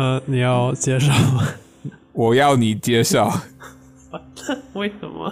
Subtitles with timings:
[0.00, 1.46] 呃，你要介绍吗？
[2.14, 3.30] 我要你介绍。
[4.72, 5.30] 为什么？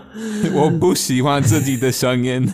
[0.55, 2.47] 我不喜欢自己的声音。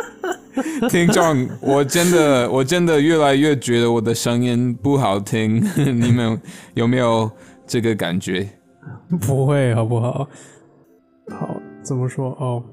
[0.88, 5.62] 听众，我真的，我真的越来越觉得我的声音不好听。
[5.76, 6.40] 你们
[6.72, 7.30] 有没有
[7.66, 8.48] 这个感觉？
[9.20, 10.26] 不会，好不好？
[11.28, 12.30] 好，怎么说？
[12.40, 12.64] 哦，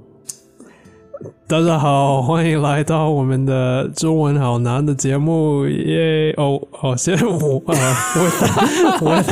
[1.47, 6.33] 大家好，欢迎来到我们的中文好难的节目耶！
[6.37, 7.75] 哦哦，先我啊
[9.01, 9.29] ，with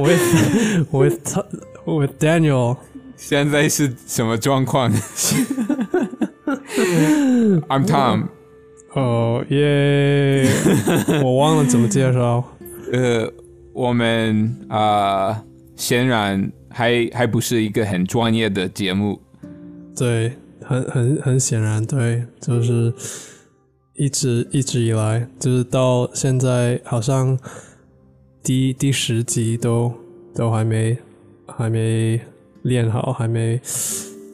[0.00, 1.38] with with
[1.86, 2.76] with Daniel，
[3.16, 4.92] 现在是什么状况
[7.68, 8.24] ？I'm Tom。
[8.94, 10.48] 哦耶！
[11.22, 12.42] 我忘了怎么介绍。
[12.92, 13.30] 呃，
[13.72, 15.42] 我们啊，
[15.76, 19.20] 显然还还不是一个很专业的节目。
[19.96, 20.32] 对，
[20.66, 22.92] 很很很显然，对，就是
[23.94, 27.38] 一直一直以来，就是到现在，好像
[28.42, 29.92] 第第十集都
[30.34, 30.98] 都还没
[31.46, 32.20] 还没
[32.62, 33.60] 练好，还没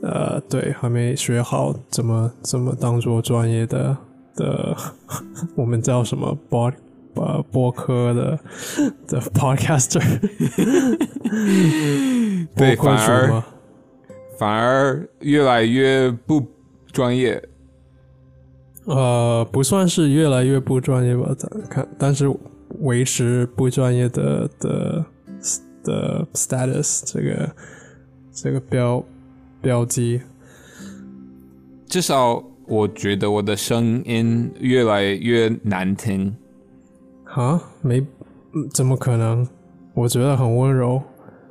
[0.02, 3.96] 呃，对，还没学好怎么怎么当做专业的
[4.34, 4.76] 的，
[5.54, 6.72] 我们叫什么播
[7.14, 8.38] 呃播客的
[9.06, 10.00] 的 podcaster，
[12.56, 13.46] 对，播客反而主吗？
[14.42, 16.44] 反而越来越不
[16.90, 17.40] 专业。
[18.86, 22.28] 呃，不算是越来越不专业吧，咱看，但是
[22.80, 25.04] 维持不专业的的
[25.84, 27.54] 的 status 这个
[28.32, 29.04] 这个标
[29.60, 30.20] 标记，
[31.86, 36.34] 至少我觉得我的声音越来越难听。
[37.26, 38.00] 啊，没，
[38.54, 39.46] 嗯怎么可能？
[39.94, 41.00] 我觉得很温柔。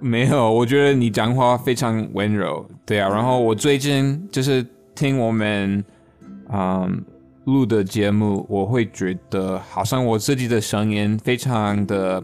[0.02, 3.08] 没有，我觉得你讲话非常温柔，对啊。
[3.08, 5.84] 然后我最近就是听我们
[6.52, 7.04] 嗯
[7.46, 12.22] 录的节目，我会觉得好像我自己的声音非常的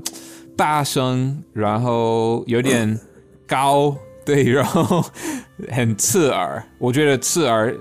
[0.55, 2.99] 大声，然后有点
[3.45, 5.03] 高，对，然后
[5.69, 6.63] 很刺耳。
[6.79, 7.75] 我觉得刺耳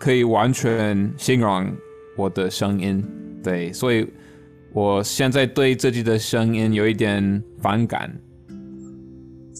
[0.00, 1.72] 可以完全形容
[2.16, 3.04] 我的声音，
[3.44, 4.06] 对，所以
[4.72, 8.12] 我现在对自己的声音有一点反感。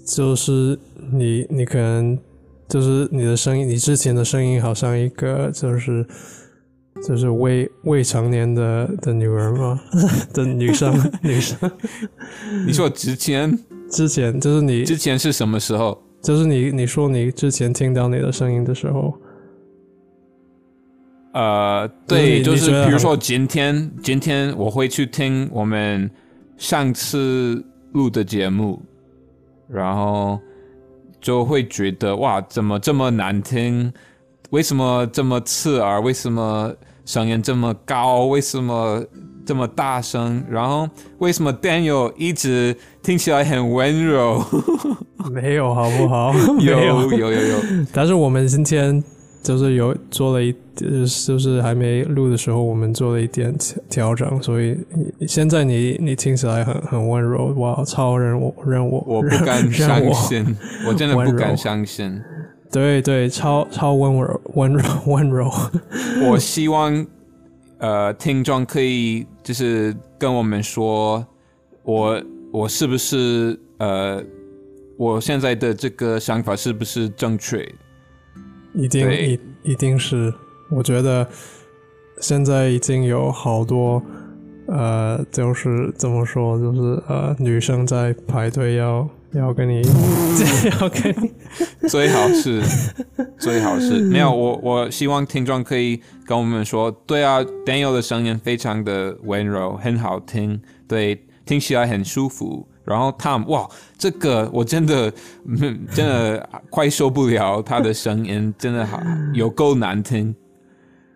[0.07, 0.79] 就是
[1.11, 2.17] 你，你可能
[2.69, 6.07] 就是你的声音，你之前的声音好像一个就是
[7.07, 9.81] 就是未未成年的的女人吗？
[10.33, 11.59] 的女生 女生，
[12.67, 13.59] 你说之前
[13.91, 16.01] 之前就是你之前是什么时候？
[16.23, 19.15] 就是你你说你之前听到你的声音的时候，
[21.35, 26.11] 呃，对，就是比如说今天，今天我会去听我们
[26.57, 28.83] 上次录的节目，
[29.69, 30.39] 然后
[31.21, 33.93] 就会觉得哇，怎么这么难听？
[34.51, 36.01] 为什么这么刺耳？
[36.01, 36.73] 为什么
[37.05, 38.27] 声音这么高？
[38.27, 39.05] 为什么
[39.45, 40.45] 这么大声？
[40.49, 40.89] 然后
[41.19, 44.43] 为什么 Daniel 一直听起来很温柔？
[45.33, 46.33] 没有好不好？
[46.61, 46.77] 有
[47.11, 47.59] 没有有有，
[47.93, 49.03] 但是我们今天
[49.47, 53.57] 就是有做了一，就是还没录的时候，我们做了一点
[53.89, 54.77] 调调整，所以
[55.29, 60.45] 现在你你听起来很很温柔，哇，超人我让我我不敢相信，
[60.85, 62.21] 我真的不敢相信。
[62.73, 65.49] 对对，超超温柔温柔温柔，
[66.29, 67.07] 我希望
[67.79, 71.25] 呃听众可以就是跟我们说，
[71.85, 72.21] 我
[72.53, 74.21] 我是不是呃
[74.99, 77.65] 我现在的这个想法是不是正确？
[78.77, 80.33] 一定一一定是，
[80.71, 81.27] 我觉得
[82.21, 84.03] 现在已经有好多
[84.69, 89.83] 呃，就是怎么说，就是呃，女生在排队要要跟你
[90.81, 91.31] 要跟你。
[91.89, 92.61] 最好是
[93.39, 102.69] 最好是没有我我希望听众可以跟我们说，对啊，Daniel 的声音非常的温柔，很好听，对，听起来很舒服。
[102.87, 105.13] 然后 Tom，哇，这个我真的
[105.93, 109.03] 真的快受不了他的声音，真的好
[109.35, 110.35] 有够难听。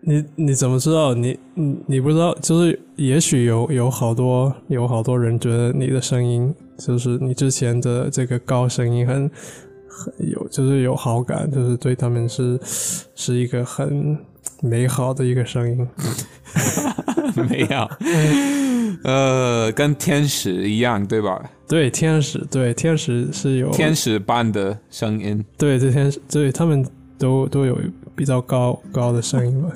[0.03, 1.13] 你你怎么知道？
[1.13, 2.33] 你你你不知道？
[2.41, 9.29] 就是也许有有好多有好多人觉得你的声音，就是你之前的这个高声音很
[9.87, 12.59] 很有，就是有好感，就是对他们是
[13.13, 14.17] 是一个很
[14.61, 15.87] 美好的一个声音。
[17.49, 17.89] 没有，
[19.03, 21.41] 呃，跟天使一样，对吧？
[21.67, 25.43] 对天使，对天使是有天使般的声音。
[25.57, 26.85] 对这天使，对他们
[27.17, 27.77] 都都有
[28.15, 29.69] 比较高高的声音吧。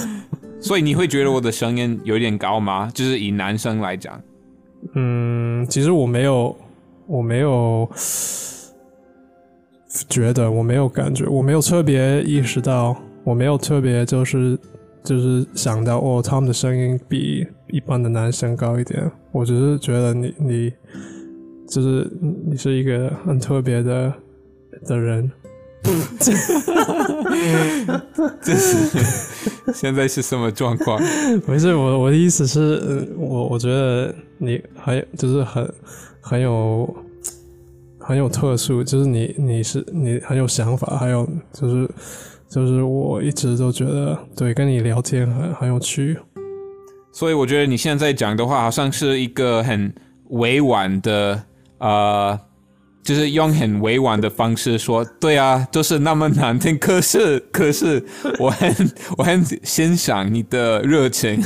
[0.60, 2.90] 所以你会觉得我的声音有点高吗？
[2.92, 4.20] 就是以男生来讲，
[4.94, 6.54] 嗯，其实我没有，
[7.06, 7.88] 我没有
[10.06, 12.94] 觉得，我没有感觉，我没有特别意识到，
[13.24, 14.58] 我没有特别就是
[15.04, 19.10] 就是想到哦，他们的声音比一般的男生高一点。
[19.32, 20.72] 我只是觉得你你
[21.68, 22.10] 就是
[22.46, 24.12] 你是一个很特别的
[24.86, 25.30] 的人。
[28.42, 29.02] 这是
[29.72, 31.00] 现在是什么状况？
[31.48, 35.72] 没事，我我的意思是，我我觉得你很就是很
[36.20, 36.94] 很有
[37.98, 41.88] 很有特殊，就是你你是你很有想法，还有就是
[42.50, 46.18] 就是我一直都觉得对跟你聊天很很有趣。
[47.12, 49.94] 所以我觉得你现在讲的话，好像是一个很
[50.30, 51.42] 委婉的
[51.78, 52.38] 呃。
[53.02, 56.76] 就是用很委婉的方式说，对啊，就是那么难听。
[56.78, 58.04] 可是，可是，
[58.38, 61.40] 我很我很欣赏你的热情，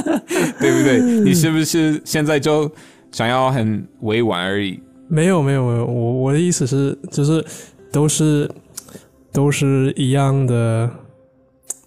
[0.58, 1.02] 对不对？
[1.22, 2.68] 你是不是现在就
[3.12, 4.80] 想要很委婉而已？
[5.06, 5.84] 没有，没有，没有。
[5.84, 7.44] 我我的意思是，就是
[7.92, 8.50] 都是
[9.34, 10.88] 都是一样的，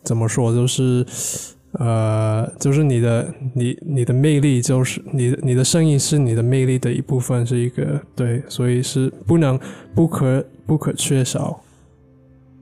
[0.04, 0.54] 怎么说？
[0.54, 1.04] 就是。
[1.74, 9.60] 呃，就是你的你你的魅力，就是你你的声音是你的魅力的一部分，是一个对，所以是不能
[9.94, 11.62] 不可不可缺少。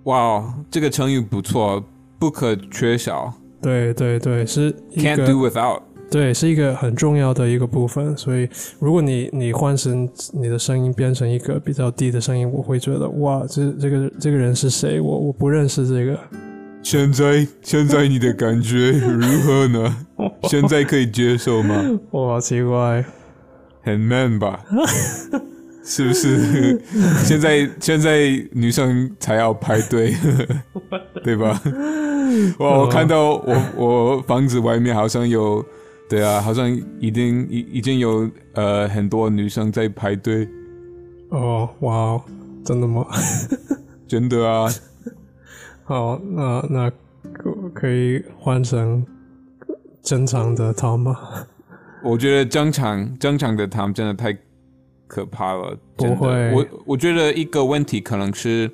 [0.03, 1.81] 哇哦，这个成语不错，
[2.19, 3.31] 不可缺少。
[3.61, 5.81] 对对对，是 can't do without。
[6.15, 8.15] 对，是一个很重要的一个部分。
[8.15, 8.47] 所以，
[8.79, 15.01] 如果你你换成你的声音变成一个比较低的声音，我会觉得哇，这这个这个人是谁？
[15.01, 16.17] 我我不认识这个。
[16.81, 19.97] 现在，现在你的感觉如何呢？
[20.47, 21.83] 现在可以接受吗？
[22.11, 23.03] 哇，奇怪，
[23.83, 24.63] 很 man 吧？
[25.83, 26.81] 是不是？
[27.25, 30.15] 现在，现在女生才要排队，
[31.25, 31.61] 对吧？
[32.59, 35.61] 哇，我看到我我房子外面好像有，
[36.07, 36.69] 对啊，好像
[36.99, 40.47] 已经已已经有呃很多女生在排队。
[41.29, 42.21] 哦，哇，
[42.63, 43.05] 真的吗？
[44.07, 44.69] 真的啊。
[45.83, 46.89] 好，那那
[47.33, 49.05] 可可以换成
[50.03, 51.17] 正常的汤吗？
[52.03, 54.37] 我觉得正常正常的汤真的太
[55.07, 55.75] 可怕了。
[55.95, 58.69] 不会，我我觉得一个问题可能是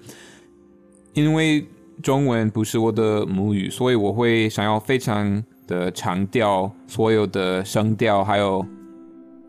[1.14, 1.66] 因为
[2.04, 8.66] 中文不是我的母语，所以我会想要非常的强调所有的声调还有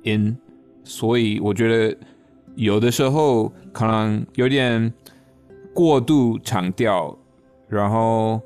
[0.04, 0.36] 音，
[0.84, 1.96] 所以我觉得
[2.54, 4.92] 有的时候可能有点
[5.74, 7.18] 过度强调。
[7.68, 8.38] 然后，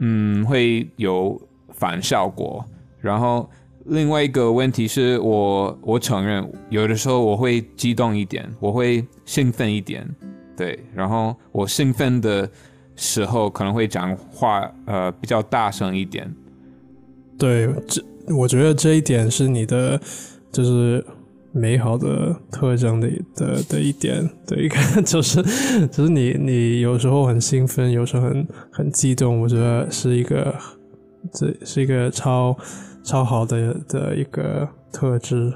[0.00, 2.64] 嗯，会有反效果。
[3.00, 3.48] 然后，
[3.84, 10.04] 另外一个问题是我，我承认有的时候我会激动一点，我会兴奋一点，
[10.56, 10.76] 对。
[10.92, 12.50] 然后我兴奋的
[12.96, 16.28] 时候可能会讲话，呃，比较大声一点。
[17.38, 18.02] 对，这
[18.34, 20.00] 我觉得这一点是你的，
[20.52, 21.04] 就是。
[21.56, 24.76] 美好的特征的的的一点的一个
[25.06, 25.40] 就是，
[25.86, 30.52] 就是你你有时候很兴奋，有时候很很激动，我觉得是一个，
[31.32, 32.58] 这是一个超
[33.04, 35.52] 超好的的一个特质。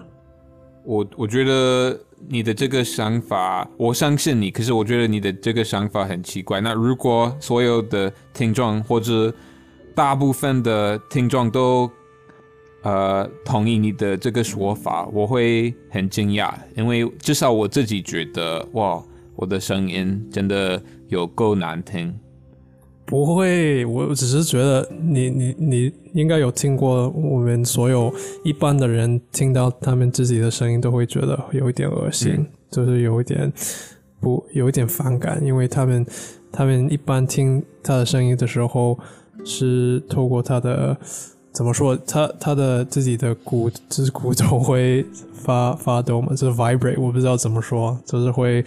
[0.84, 1.98] 我我觉得
[2.28, 4.52] 你的这个想法，我相信你。
[4.52, 6.60] 可是我觉得你的这个想法很奇怪。
[6.60, 9.34] 那如果所有的听众或者
[9.98, 11.90] 大部分的听众都。
[12.82, 19.02] 呃，同意你的这个说法，我会很惊讶，因为至少我自己觉得，哇，
[19.34, 22.14] 我的声音真的有够难听。
[23.04, 28.14] 不会，我只是觉得你你你应该有听过，我们所有
[28.44, 33.52] 一般的人听到他们自己的声音都会觉得有一点恶心，就是有一点
[34.20, 36.06] 不有一点反感，因为他们
[36.52, 38.96] 他们一般听他的声音的时候
[39.44, 40.96] 是透过他的。
[41.50, 41.96] 怎么说？
[42.06, 45.04] 他他的自己的骨就是骨头会
[45.34, 48.62] 发发抖嘛，就是 vibrate，我不知道怎么说，就是会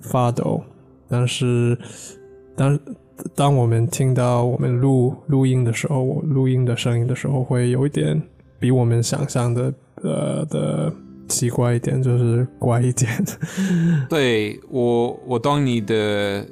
[0.00, 0.60] 发抖。
[1.08, 1.78] 但是
[2.54, 2.78] 当
[3.34, 8.20] 当我们听到我们录录音的时候，录音的声音的时候，会有一点
[8.58, 9.72] 比我们想象的
[10.02, 10.92] 呃的
[11.28, 13.10] 奇怪一点，就是怪一点。
[14.10, 16.44] 对我我懂你的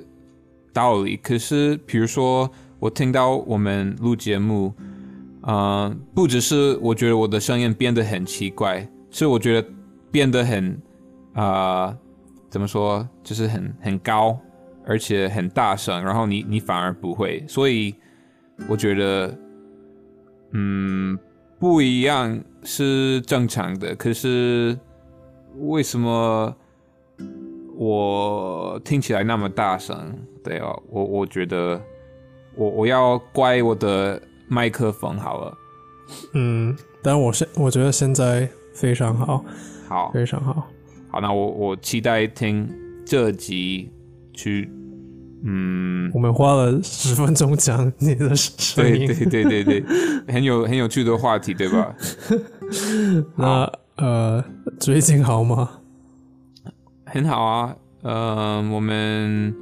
[0.73, 4.73] 道理，可是比如说我听到我们录节目。
[5.49, 9.69] 嗯，不只是我觉得我的声音变得很奇怪，是我觉得
[10.11, 10.77] 变得很
[11.35, 11.97] 啊，
[12.51, 14.37] 怎么说，就是很很高，
[14.85, 17.95] 而且很大声，然后你你反而不会，所以
[18.69, 19.39] 我觉得，
[20.51, 21.17] 嗯，
[21.61, 23.95] 不一样是正常的。
[23.95, 24.77] 可是
[25.61, 26.53] 为什么
[27.77, 29.97] 我听起来那么大声？
[30.43, 31.81] 对啊，我我觉得
[32.57, 34.21] 我我要怪我的。
[34.49, 35.59] 麦克风好了，
[36.35, 36.73] 嗯，
[37.03, 39.45] 但我现我觉得现在非常好，
[39.89, 40.69] 好，非常好，
[41.09, 42.65] 好，那我我期待听
[43.05, 43.91] 这集
[44.33, 44.71] 去
[45.43, 51.93] 嗯，我们花了十分钟讲你的声音，对对对对对，很有很有趣的话题，对吧？
[53.35, 54.45] 那呃，
[54.79, 55.69] 最近好吗？
[57.05, 59.53] 很好啊，呃，我们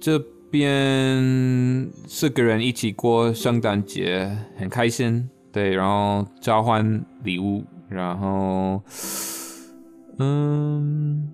[0.00, 0.20] 这
[0.56, 5.28] 边四个人一起过圣诞节，很开心。
[5.52, 8.82] 对，然后交换礼物，然后，
[10.18, 11.30] 嗯，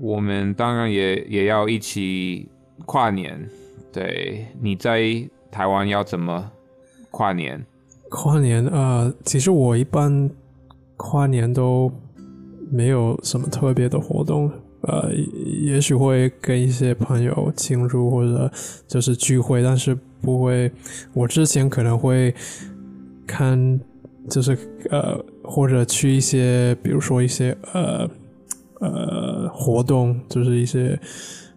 [0.00, 2.48] 我们当然也也要一起
[2.86, 3.48] 跨年。
[3.92, 5.02] 对，你在
[5.50, 6.50] 台湾要怎么
[7.10, 7.64] 跨年？
[8.08, 10.30] 跨年啊，其实我一般
[10.96, 11.90] 跨年都
[12.70, 14.50] 没有什么特别的活动，
[14.86, 15.12] 呃，
[15.62, 18.50] 也许会跟一些朋友庆祝或者
[18.86, 20.70] 就是聚会，但是不会。
[21.12, 22.34] 我之前可能会
[23.26, 23.80] 看，
[24.28, 24.56] 就是
[24.90, 28.08] 呃，或者去一些，比如说一些呃
[28.80, 30.98] 呃活动，就是一些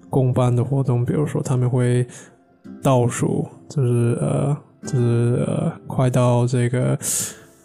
[0.10, 2.05] 公办的活动，比如说他们会
[2.81, 4.57] 倒数，就是呃。
[4.84, 6.98] 就是呃，快到这个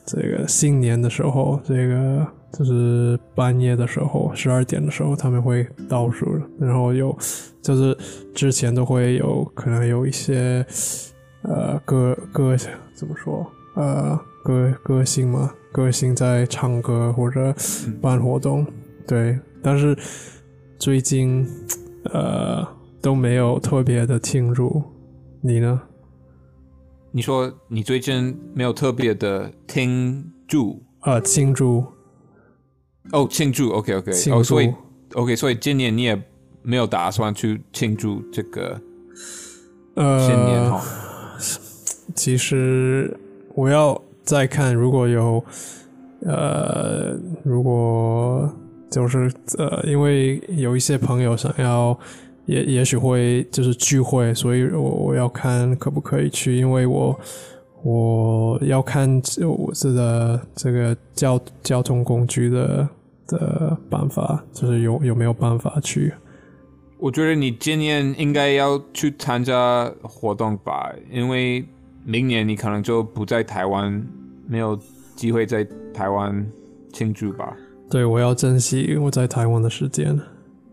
[0.04, 6.26] 这个新年的时候，这个就是半夜的时候，十二点的时候他们会倒数，
[6.58, 7.16] 然后有
[7.62, 7.96] 就是
[8.34, 10.64] 之前都会有可能有一些
[11.42, 12.56] 呃歌歌
[12.94, 17.54] 怎么说呃歌歌星嘛，歌星在唱歌或者
[18.00, 18.66] 办活动，
[19.06, 19.96] 对，但是
[20.78, 21.46] 最近
[22.12, 22.66] 呃
[23.00, 24.82] 都没有特别的庆祝，
[25.40, 25.80] 你呢？
[27.14, 31.20] 你说你最近没有特别的庆祝啊？
[31.20, 31.84] 庆祝
[33.10, 34.72] 哦，庆祝，OK OK，哦，所以
[35.14, 36.22] OK，所以今年你也
[36.62, 38.80] 没有打算去庆祝这个
[39.94, 40.80] 呃新年哈？
[42.14, 43.14] 其实
[43.54, 45.44] 我要再看，如果有
[46.20, 48.48] 呃，如果
[48.90, 51.98] 就是呃，因为有一些朋友想要。
[52.46, 57.16] 也也许会就是聚会，所以我我要看可不可以去，因为我
[57.82, 62.88] 我要看我这个这个交交通工具的
[63.26, 66.12] 的办法，就是有有没有办法去。
[66.98, 71.64] 我觉得你今年应该要去参加活动吧，因为
[72.04, 74.06] 明年你可能就不在台湾，
[74.46, 74.78] 没有
[75.16, 76.46] 机会在台湾
[76.92, 77.56] 庆祝吧。
[77.90, 80.18] 对，我要珍惜我在台湾的时间，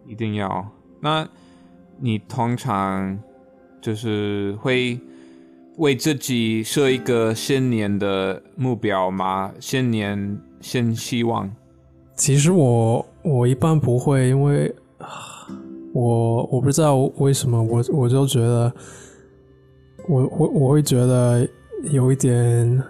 [0.07, 0.67] 一定要
[0.99, 1.27] 那。
[2.01, 3.19] 你通常
[3.81, 4.97] 就是会
[5.79, 9.51] 为自己设一个新年的目标吗？
[9.59, 11.49] 新年新希望？
[12.15, 14.73] 其实我我一般不会，因为
[15.93, 18.71] 我我不知道为什么，我我就觉得
[20.07, 21.47] 我我我会觉得
[21.91, 22.83] 有一点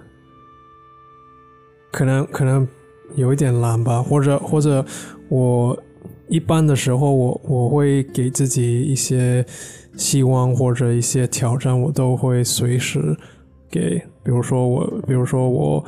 [1.92, 2.68] 可能可能
[3.16, 4.84] 有一点懒吧，或者或者
[5.30, 5.78] 我。
[6.30, 9.44] 一般的时候，我我会给自己一些
[9.98, 13.18] 希望或者一些挑战，我都会随时
[13.70, 14.02] 给。
[14.24, 15.84] 比如说我，比如说我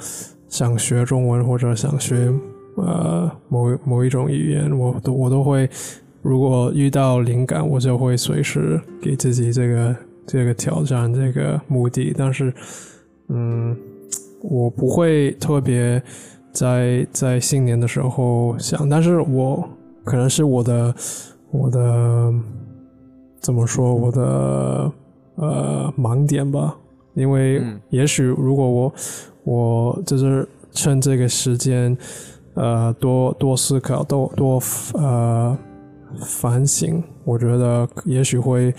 [0.50, 2.34] 想学中文或者想学
[2.76, 5.70] 呃某某一种语言，我都我都会，
[6.24, 9.96] 如果遇到灵感，我就会随时给自己这个
[10.26, 12.14] 这个挑战这个目的。
[12.18, 12.52] 但是，
[13.28, 13.78] 嗯，
[14.42, 16.02] 我不会特别
[16.52, 19.70] 在在新年的时候想，但是我。
[20.04, 20.94] 可能是我的，
[21.52, 22.34] 我的
[23.40, 23.94] 怎么说？
[23.94, 24.92] 我的
[25.36, 26.76] 呃盲点吧。
[27.14, 28.94] 因为也许如果我
[29.44, 31.96] 我就是趁这个时间，
[32.54, 34.62] 呃，多多思考，多多
[34.94, 35.58] 呃
[36.22, 38.74] 反省，我觉得也许会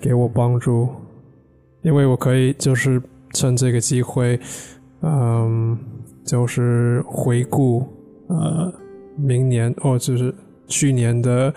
[0.00, 0.86] 给我帮助。
[1.80, 3.02] 因为我可以就是
[3.32, 4.38] 趁这个机会，
[5.00, 5.76] 嗯，
[6.24, 7.84] 就是回顾
[8.28, 8.72] 呃
[9.16, 10.32] 明年哦，就是。
[10.68, 11.52] 去年的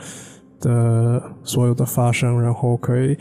[0.60, 3.18] 的所有的发生，然后可以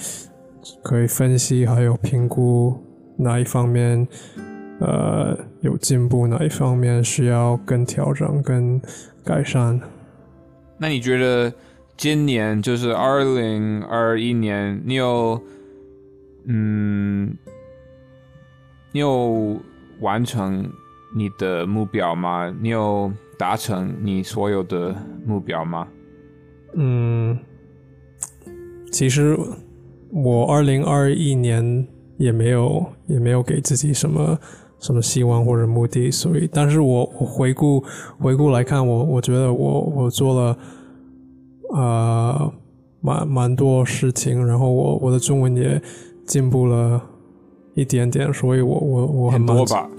[0.83, 2.77] 可以分析，还有评估
[3.17, 4.07] 哪一方面
[4.81, 8.81] 呃有进步，哪一方面需要更调整、更
[9.25, 9.81] 改善。
[10.79, 11.53] 那你觉得
[11.97, 15.41] 今年就是二零二一年，你有
[16.47, 17.37] 嗯，
[18.93, 19.61] 你有
[20.01, 20.69] 完成
[21.15, 22.53] 你的目标吗？
[22.61, 23.13] 你有？
[23.39, 24.95] 达成你所有的
[25.27, 25.89] 目标吗？
[26.75, 27.39] 嗯，
[28.91, 29.39] 其实
[30.11, 31.87] 我二零二一年
[32.17, 34.39] 也没有也没有给自己什么
[34.81, 37.83] 什么希望或者目的，所以，但是我我回顾
[38.19, 40.59] 回顾来看，我我觉得我我做了
[41.73, 42.53] 啊
[43.01, 45.81] 蛮蛮多事情，然后我我的中文也
[46.27, 47.01] 进步了
[47.75, 49.89] 一点点，所以我我我很多吧，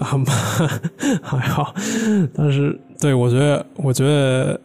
[1.22, 1.74] 还好，
[2.34, 2.78] 但是。
[2.98, 4.60] 对，我觉得，我觉得，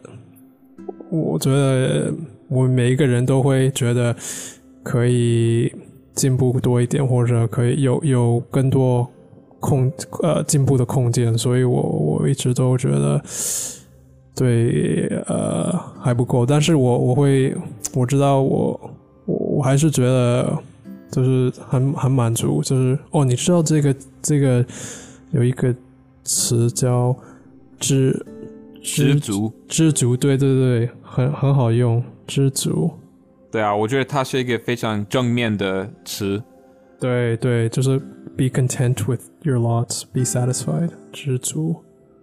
[1.10, 2.12] 我觉得，
[2.48, 4.14] 我们每一个人都会觉得
[4.82, 5.72] 可以
[6.14, 9.06] 进步多一点，或者可以有有更多
[9.60, 13.22] 空呃进步的空间，所以我我一直都觉得
[14.34, 17.54] 对呃还不够，但是我我会
[17.94, 18.80] 我知道我
[19.26, 20.58] 我我还是觉得
[21.10, 24.64] 就是很很满足，就是哦，你知道这个这个
[25.32, 25.74] 有一个
[26.24, 27.14] 词叫
[27.82, 28.26] 知
[28.80, 32.88] 知足，知足，对对对，很很好用，知足。
[33.50, 36.40] 对啊，我觉得它是一个非常正面的词。
[37.00, 37.98] 对对，就是
[38.36, 41.74] be content with your lot, be satisfied，知足。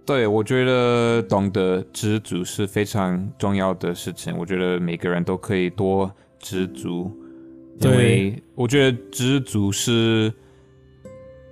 [0.05, 4.35] 对，我觉得懂得知足是非常重要的事情。
[4.37, 7.11] 我觉得每个人都可以多知足，
[7.81, 10.33] 因为我觉得知足是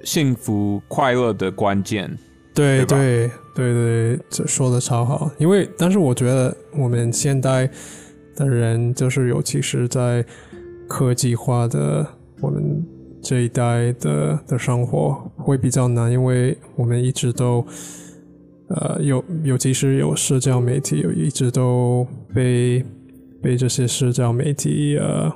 [0.04, 2.18] 幸福快乐的关键。
[2.56, 5.32] 对对对对，这说的超好。
[5.40, 7.68] 因为，但是我觉得我们现代
[8.36, 10.24] 的人，就是尤其是在
[10.88, 12.06] 科技化的
[12.40, 12.86] 我们
[13.22, 17.66] 这一代的的生活，会比较难，因为我们一直都。
[18.70, 22.84] 呃，有尤其是有社交媒体，有一直都被
[23.42, 25.32] 被这些社交媒体呃，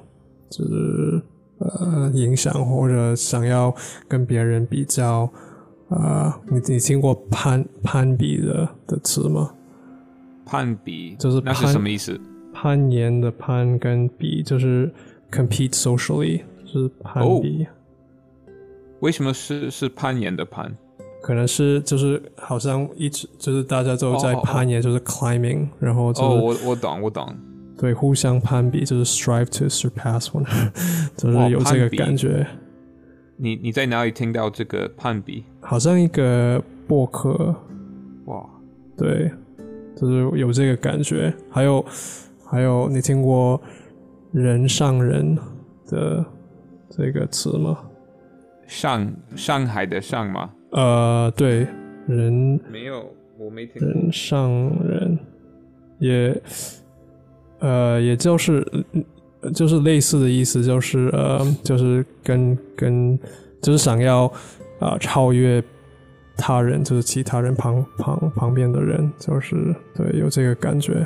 [0.49, 1.21] 就是
[1.59, 3.73] 呃影响，或者想要
[4.05, 5.31] 跟别人比较
[5.91, 6.39] 啊。
[6.50, 9.51] 你你听过攀攀比的的词吗？
[10.45, 12.19] 攀比就是那是什么意思？
[12.53, 14.91] 攀岩的攀跟比就是
[15.31, 17.65] compete socially，就是攀比。
[19.00, 20.75] 为什么是是攀岩的攀？
[21.24, 27.33] 可能是就是好像一直就是大家都在攀岩，就是 climbing，然后哦，我我懂我懂，
[27.77, 30.45] 对，互相攀比就是 strive to surpass one，
[31.15, 32.45] 就是有这个感觉。
[33.43, 35.43] 你你在哪里听到这个判比？
[35.62, 37.55] 好像一个博客。
[38.25, 38.48] 哇，
[38.95, 39.31] 对，
[39.95, 41.33] 就是有这个感觉。
[41.50, 41.83] 还有
[42.45, 43.60] 还有，你听过
[44.31, 45.36] “人上人”
[45.89, 46.24] 的
[46.91, 47.79] 这个词吗？
[48.67, 50.51] 上上海的上吗？
[50.69, 51.65] 呃，对，
[52.05, 53.81] 人没有，我没听。
[53.81, 54.51] 人上
[54.88, 55.17] 人，
[55.97, 56.41] 也，
[57.58, 58.63] 呃，也就是，
[59.54, 63.17] 就是类似的意思，就是呃，就是跟跟，
[63.62, 64.32] 就是想要
[64.80, 65.63] 啊超越
[66.38, 69.56] 他人，就是其他人旁旁旁边的人，就是
[69.95, 71.06] 对，有这个感觉。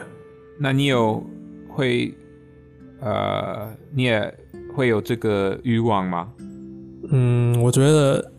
[0.60, 1.24] 那你有
[1.70, 2.14] 会，
[3.02, 4.34] 呃，你也
[4.76, 6.32] 会有这个欲望吗？
[7.10, 8.32] 嗯，我觉得。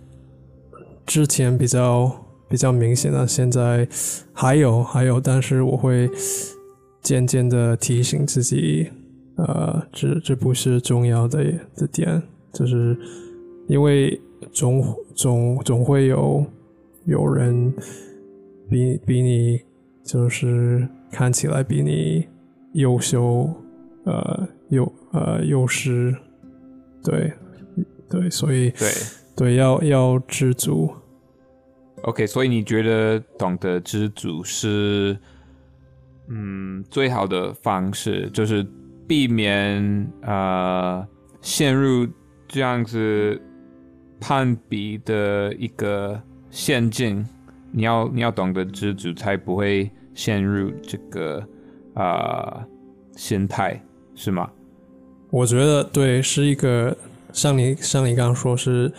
[1.07, 2.11] 之前比较
[2.49, 3.87] 比较明显的，现在
[4.33, 6.11] 还有还有，但是我会
[7.01, 8.91] 渐渐的提醒自己，
[9.37, 11.45] 呃，这这不是重要的
[11.77, 12.23] 的点，
[12.53, 12.99] 就是
[13.69, 14.21] 因为
[14.53, 14.83] 总
[15.15, 16.45] 总总会有
[17.05, 17.73] 有人
[18.69, 19.61] 比比你
[20.03, 22.27] 就是看起来比你
[22.73, 23.49] 优秀，
[24.05, 26.15] 呃，优呃优势，
[27.05, 27.33] 对
[28.09, 28.89] 对，所以对。
[29.37, 30.91] 对，要要知足。
[32.05, 35.15] OK，所以你觉得懂得知足是，
[36.29, 38.67] 嗯，最好的方式，就是
[39.07, 41.07] 避免呃
[41.41, 42.07] 陷入
[42.47, 43.41] 这样子
[44.21, 47.25] 攀比的一个陷阱。
[47.73, 51.43] 你要你要懂得知足，才不会陷入这个
[51.95, 52.67] 啊
[53.17, 53.81] 心态，
[54.15, 54.51] 是吗？
[55.31, 56.97] 我觉得对，是一个
[57.33, 58.93] 像你像你刚刚说是。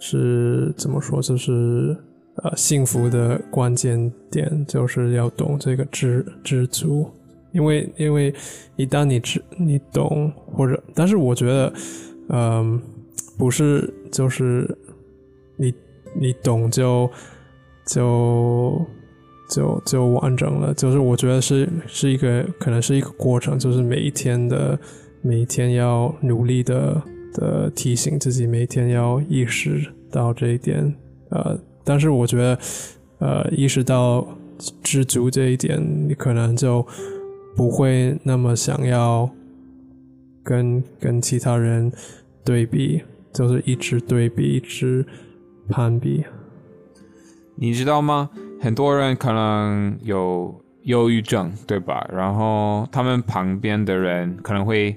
[0.00, 1.22] 是怎么说？
[1.22, 1.96] 就是
[2.42, 7.10] 呃，幸福的关键点就是要懂这个知知足，
[7.54, 8.34] 因为因为
[8.76, 11.72] 一旦你知你懂，或者但是我觉得，
[12.28, 12.78] 嗯，
[13.38, 14.76] 不是就是
[15.56, 15.72] 你
[16.20, 17.10] 你懂就
[17.86, 18.84] 就
[19.48, 24.78] 就就完整了，就是我觉得是是一个可能是一个过程，就是每一天的
[25.22, 27.00] 每一天要努力的。
[27.36, 30.94] 的提醒自己每天要意识到这一点，
[31.30, 32.58] 呃，但是我觉得，
[33.18, 34.24] 呃，意识到
[34.84, 36.86] 知足这一点，你可能就
[37.56, 39.28] 不会那么想要
[40.42, 41.92] 跟跟其他人
[42.44, 45.06] 对比，就是一直对比，一直
[45.68, 46.24] 攀比。
[47.56, 48.30] 你知道吗？
[48.60, 52.08] 很多人可能有忧郁症，对吧？
[52.12, 54.96] 然后他们旁边的人可能会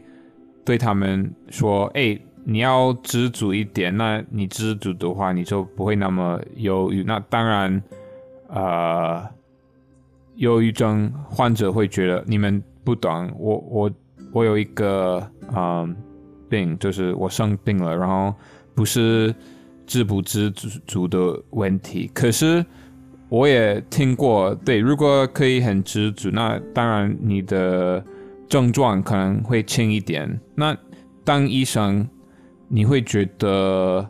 [0.65, 7.03] 对他们说：“哎。”你要知足一点，那你知足的话，你就不会那么忧郁。
[7.03, 7.83] 那当然，
[8.47, 9.21] 呃，
[10.37, 13.91] 忧郁症患者会觉得你们不懂我，我
[14.31, 15.95] 我有一个嗯
[16.49, 18.33] 病，就是我生病了，然后
[18.73, 19.33] 不是
[19.85, 22.09] 知不知足的问题。
[22.13, 22.65] 可是
[23.29, 28.03] 我也听过，对，如果可以很知足，那当然你的
[28.47, 30.39] 症状可能会轻一点。
[30.55, 30.75] 那
[31.25, 32.07] 当医生，
[32.69, 34.09] 你会觉得，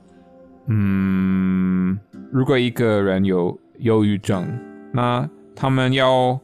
[0.67, 1.97] 嗯，
[2.31, 4.47] 如果一个人有忧郁症，
[4.93, 5.27] 那
[5.59, 6.39] 他们要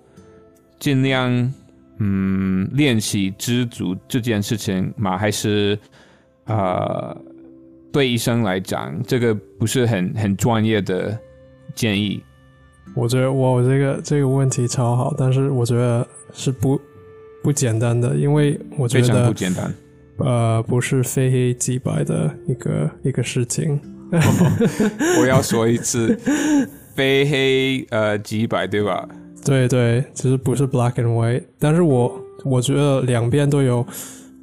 [0.80, 1.54] 尽量，
[2.00, 5.16] 嗯，练习知足这件事情吗？
[5.16, 5.78] 还是，
[6.46, 7.16] 呃，
[7.92, 11.16] 对医生来讲，这个不是很很专业的
[11.76, 12.24] 建议？
[12.96, 16.82] 我觉得我这个这个问题超好，但是我觉得是不
[17.44, 19.72] 不简单的，因为我觉得非常不简单。
[20.18, 23.80] 呃不是非黑即白的一个一个事情。
[25.20, 26.16] 我要说一次，
[26.94, 29.08] 非黑呃即白，对吧？
[29.46, 33.86] 对对，其实不是 black and white，但是我我觉得两边都有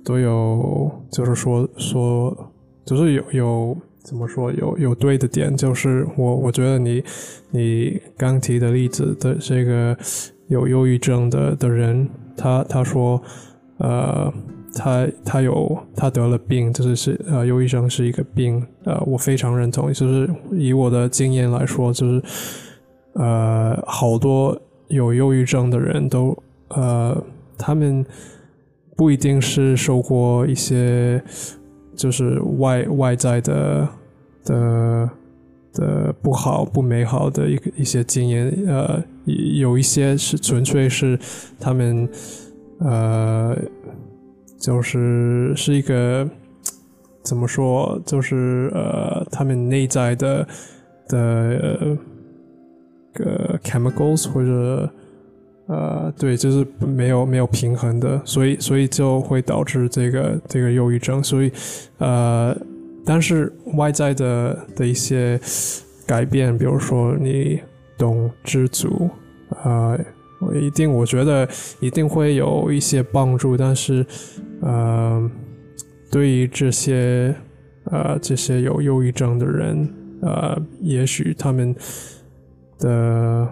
[0.05, 2.53] 都有，就是说说
[2.85, 7.03] 就是有有怎么说有有对的点，就是我我觉得你
[7.51, 9.97] 你刚提的例子的这个
[10.49, 13.23] 有忧郁症的的人，他他说
[13.79, 14.33] 呃。
[14.73, 22.23] 他他有他得了病，就是是呃忧郁症是一个病，呃我非常认同，就是以我的经验来说，就是
[23.15, 24.57] 呃好多
[24.89, 26.37] 有忧郁症的人都
[26.69, 27.21] 呃
[27.59, 28.05] 他们
[28.97, 31.21] 不一定是受过一些
[31.97, 33.89] 就是外外在的
[34.45, 35.11] 的
[35.73, 41.19] 的不好不美好的一个一些经验，呃有一些是纯粹是
[41.59, 42.09] 他们
[42.79, 43.57] 呃。
[44.61, 46.29] 就是是一个
[47.23, 47.99] 怎么说？
[48.05, 50.47] 就是呃，他们内在的
[51.09, 51.97] 的
[53.15, 54.89] 个 chemicals 或者
[55.67, 61.25] 呃，对，就是没有没有平衡的，所以所以就会导致这个这个忧郁症。
[61.25, 61.51] 所以
[61.97, 62.55] 呃，
[63.05, 65.41] 但是外在的的一些
[66.07, 67.59] 改变，比如说你
[67.97, 69.09] 懂知足
[69.63, 69.99] 啊。
[70.43, 71.47] 我一定，我觉得
[71.81, 74.03] 一定会有一些帮助，但是，
[74.63, 75.31] 呃，
[76.11, 77.35] 对于这些
[77.85, 79.89] 呃这些有忧郁症的人，
[80.23, 81.75] 呃，也许他们
[82.79, 83.49] 的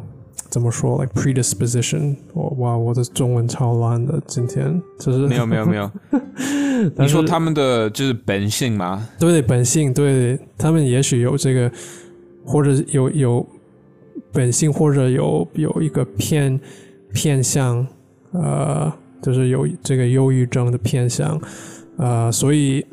[0.48, 5.90] 怎么说，like predisposition，我哇，我的中文超烂的，今天就是没有没有没有，
[6.96, 9.08] 你说他们的就是本性吗？
[9.18, 11.70] 对，本性，对他们也许有这个，
[12.44, 13.46] 或者有有。
[14.30, 16.60] 本性或者有有一个偏
[17.14, 17.86] 偏向，
[18.32, 18.92] 呃，
[19.22, 21.40] 就是有这个忧郁症的偏向，
[21.96, 22.85] 呃，所以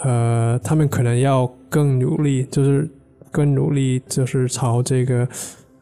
[0.00, 2.88] 呃，他们可能要更努力，就是
[3.30, 5.28] 更努力，就是朝这个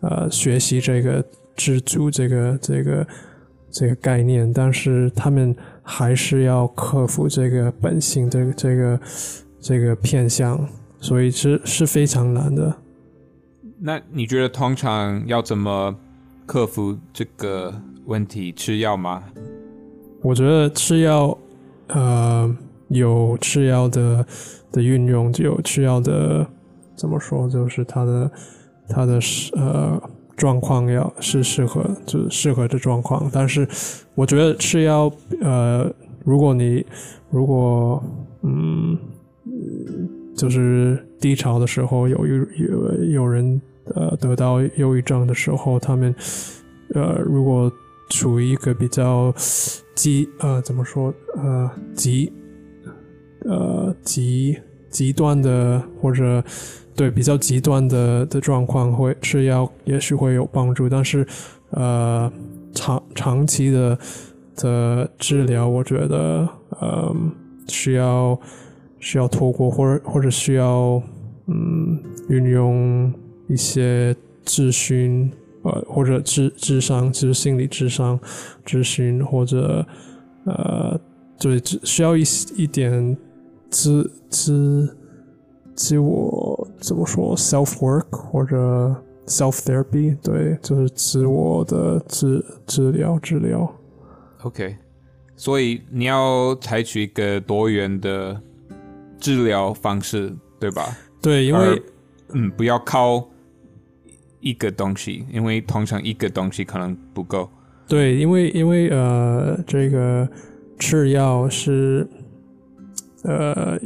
[0.01, 1.25] 呃学习这个
[1.55, 3.07] 知足这个这个
[3.71, 9.01] 这个概念，但是他们还是要克服这个本性这个这个
[9.61, 10.69] 这个偏向，
[11.01, 12.75] 所以是是非常难的。
[13.79, 15.95] 那你觉得通常要怎么
[16.47, 17.75] 克服这个
[18.07, 18.51] 问题？
[18.53, 19.23] 吃药吗？
[20.23, 21.37] 我觉得吃药，
[21.89, 22.57] 呃，
[22.89, 24.27] 有吃药的
[24.73, 26.47] 的运用，就有吃药的
[26.95, 28.31] 怎么说，就是它的
[28.89, 29.21] 它的
[29.55, 30.01] 呃
[30.37, 33.31] 状况要是适合，就适合的状况。
[33.33, 33.67] 但是
[34.15, 35.91] 我觉得吃药，呃，
[36.25, 36.85] 如果你
[37.31, 38.03] 如果
[38.43, 38.99] 嗯。
[40.37, 43.59] 就是低潮的时候，有有有有人
[43.95, 46.15] 呃得到忧郁症的时候，他们
[46.95, 47.73] 呃如果
[48.11, 49.33] 处于一个比较
[49.97, 52.33] 极呃怎么说呃极
[53.41, 54.57] 呃极
[54.89, 56.45] 极端的或者
[56.95, 61.27] 对比较极端的的状况，会吃药也许会有帮助，但是
[61.71, 62.33] 呃
[62.73, 63.99] 长长期的
[64.55, 67.13] 的治疗，我觉得呃
[67.67, 68.39] 需要。
[68.99, 71.01] 需要透过或者或者需要
[71.47, 73.13] 嗯运用
[73.47, 75.31] 一些咨询
[75.67, 78.19] 呃或者智智商就是心理智商
[78.65, 79.87] 咨询或者
[80.45, 80.99] 呃
[81.39, 82.23] 对需要一
[82.57, 83.17] 一点
[83.71, 84.97] 自自
[85.75, 88.57] 自我怎么说 self work 或者
[89.27, 93.71] self therapy 对就是自我的治治疗治疗
[94.43, 94.77] OK
[95.37, 98.41] 所以你要采取一个多元的。
[99.19, 100.95] 治疗方式对吧？
[101.23, 101.83] 对，因为
[102.35, 103.27] 嗯，不要靠
[104.47, 107.49] 一个东西，因为通常一个东西可能不够。
[107.89, 110.29] 对，因为因为呃，这个
[110.79, 112.07] 吃药是
[113.25, 113.79] 呃，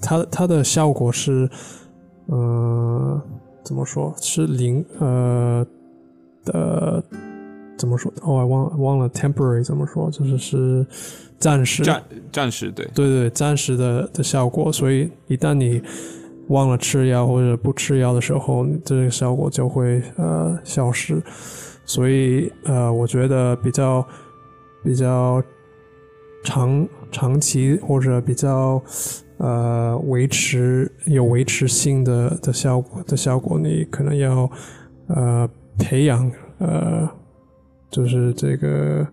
[0.00, 1.48] 它它的效果是
[2.26, 3.22] 呃，
[3.64, 5.66] 怎么说是零呃
[6.44, 7.02] 的
[7.76, 8.12] 怎么说？
[8.22, 10.86] 哦，我忘忘了 temporary 怎么说，就是是。
[11.40, 14.72] 暂时，暂暂时，对对对，暂时的的效果。
[14.72, 15.80] 所以一旦你
[16.48, 21.22] 忘了吃药或者不吃药的时候，这个效果就会呃消失。
[21.84, 24.06] 所以呃，我觉得比较
[24.84, 25.42] 比较
[26.44, 28.82] 长长期或者比较
[29.38, 34.50] 呃维持有维持性的的效果的效果，你可能要
[35.06, 37.08] 呃培养呃
[37.90, 39.06] 就是这个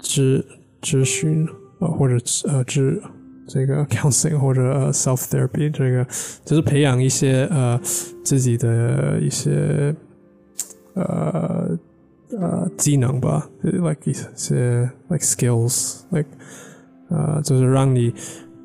[0.00, 0.42] 咨
[0.80, 1.46] 咨询
[1.80, 2.14] 呃或者
[2.48, 2.98] 呃咨
[3.46, 6.06] 这个 counseling 或者 self therapy 这个
[6.44, 7.80] 就是培养一些呃
[8.24, 9.94] 自己的一些
[10.94, 11.78] 呃。
[12.36, 16.28] 呃技能吧，like 一些 like skills，like
[17.08, 18.12] 呃就是让你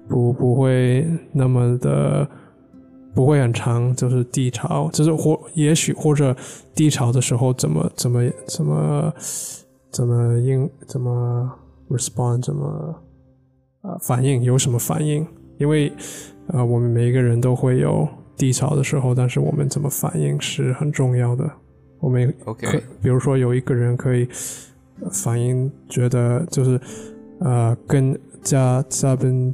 [0.10, 2.28] 不不会那么的
[3.13, 6.36] 不会很长，就是低潮，就是或也许或者
[6.74, 9.13] 低潮的时候怎么怎么怎么
[9.91, 11.52] 怎么应怎么
[11.88, 12.96] respond 怎么
[13.82, 15.26] 啊反应有什么反应？
[15.58, 15.91] 因为
[16.48, 21.50] 啊我们每一个人都会有低潮的时候，但是我们怎么反应是很重要的。
[22.00, 24.28] 我们 OK，比如说有一个人可以
[25.12, 26.80] 反应觉得就是
[27.39, 29.54] 呃跟加加奔，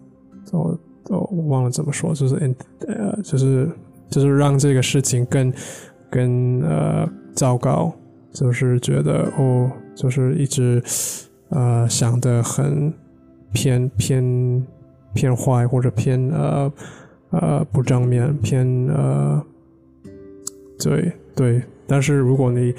[0.54, 2.36] 我我忘了怎么说，就是
[2.88, 3.70] 呃就是
[4.10, 5.54] 就是让这个事情更
[6.10, 7.94] 更呃糟糕，
[8.32, 10.82] 就是觉得哦就是一直
[11.50, 12.94] 呃想的很
[13.54, 14.66] 偏偏
[15.14, 16.74] 偏坏或者偏呃
[17.32, 19.44] 呃不正面偏呃
[20.80, 21.62] 对对。
[21.90, 22.74] 但是如果你，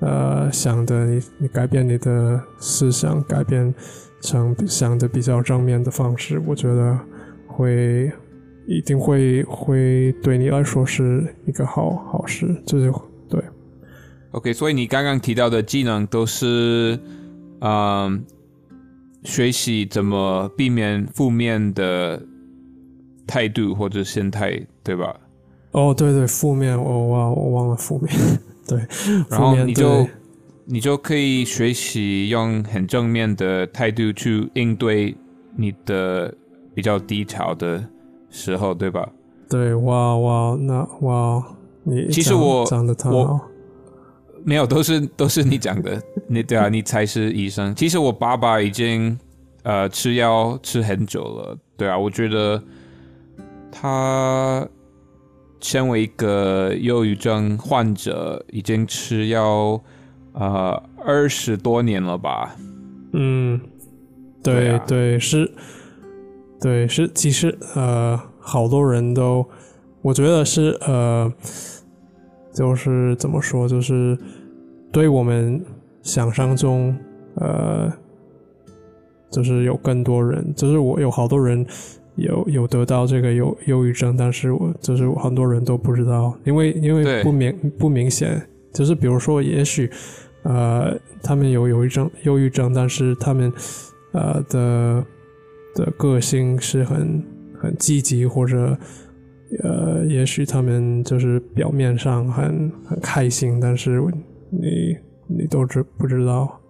[0.00, 3.72] 呃，想的你你改变你的思想，改变
[4.20, 6.98] 成想的比较正面的方式，我觉得
[7.46, 8.10] 会
[8.66, 12.92] 一定会会对你来说是一个好好事，就是
[13.28, 13.40] 对。
[14.32, 16.98] OK，所以你刚刚提到的技能都是，
[17.60, 18.24] 嗯，
[19.28, 22.20] 学习怎么避免负面的
[23.26, 25.14] 态度或者心态，对吧？
[25.72, 28.10] 哦，对对，负面，我忘我忘了负面。
[28.66, 28.78] 对，
[29.28, 30.08] 然后你就
[30.64, 35.14] 你就可以学习用很正面的态度去应对
[35.56, 36.34] 你的
[36.74, 37.84] 比较低潮的
[38.30, 39.06] 时候，对吧？
[39.50, 41.44] 对，哇哇，那哇，
[41.84, 42.64] 你其实我
[43.04, 43.40] 我
[44.44, 47.74] 没有，都是都是你讲的， 你对啊，你才是医生。
[47.74, 49.18] 其实我爸爸已经
[49.62, 52.62] 呃吃药吃很久了，对啊，我觉得
[53.70, 54.66] 他。
[55.60, 59.82] 身为一个忧郁症患者，已经吃药
[60.32, 62.54] 呃二十多年了吧？
[63.12, 63.60] 嗯，
[64.40, 65.52] 对对是，
[66.60, 69.44] 对是，其实呃，好多人都，
[70.00, 71.28] 我觉得是呃，
[72.58, 74.18] 就是怎么说，就是
[74.90, 75.64] 对我们
[76.02, 76.96] 想象中
[77.36, 77.92] 呃，
[79.30, 81.64] 就是有更多人，就是我有好多人。
[82.18, 88.42] 有有得到这个忧忧郁症，但是我就是很多人都不知道，因为因为不明不明显，
[88.72, 89.88] 就是比如说，也许
[90.42, 93.52] 呃他们有忧郁症忧郁症，但是他们
[94.10, 95.04] 呃的
[95.76, 97.22] 的个性是很
[97.56, 98.76] 很积极，或者
[99.62, 104.02] 呃也许他们就是表面上很很开心，但是
[104.50, 106.60] 你你都知不知道？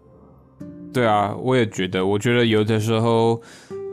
[0.92, 3.40] 对啊，我也觉得，我觉得有的时候，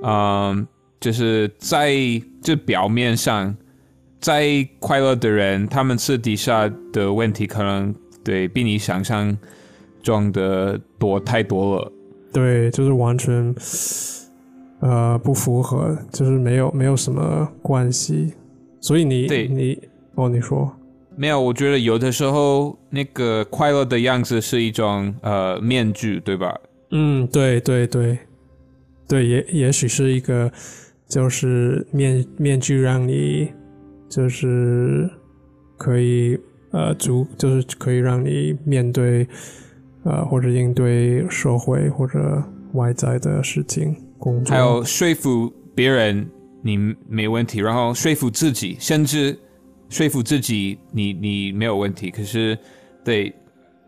[0.03, 0.67] 嗯。
[0.97, 1.93] 就是在
[2.41, 3.55] 这表面上，
[4.19, 7.93] 在快乐的人，他们私底下的问题可能
[8.23, 9.37] 对比你想象
[10.01, 11.91] 中的多太多了。
[12.33, 13.53] 对，就是完全
[14.79, 18.33] 呃不符合，就是没有没有什么关系。
[18.85, 19.81] 所以你对你
[20.13, 20.71] 哦，你说
[21.15, 21.41] 没有？
[21.41, 26.55] 我觉得有的时候那个快乐的样子是一种呃面具，对吧？
[26.91, 28.17] 嗯，对对对
[29.07, 30.51] 对，也也许是一个。
[31.07, 33.47] 就是面面具让你，
[34.09, 35.07] 就是
[35.77, 36.35] 可以
[36.71, 39.25] 呃，足就是可以让你面对
[40.03, 42.43] 呃或者应对社会或者
[42.73, 46.27] 外在的事情工作，还有说服别人
[46.65, 49.37] 你没问题，然后说服自己，甚至
[49.87, 52.09] 说服自己你你没有问题。
[52.09, 52.57] 可是
[53.03, 53.31] 对，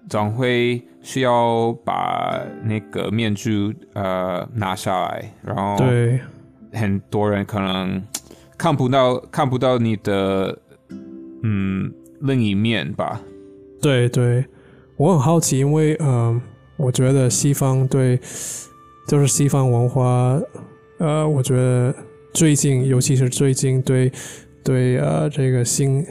[0.07, 6.19] 总会需要把那个面具呃拿下来，然后对。
[6.73, 7.99] 很多人可能
[8.57, 10.55] 看不到看不到你的
[11.41, 13.19] 嗯另一面吧。
[13.81, 14.45] 对对，
[14.97, 16.39] 我很好奇，因为嗯，
[16.75, 18.19] 我觉得西方对
[19.07, 20.39] 就是西方文化，
[20.99, 21.95] 呃，我觉得
[22.33, 24.11] 最近，尤其是最近对
[24.63, 26.05] 对呃这个心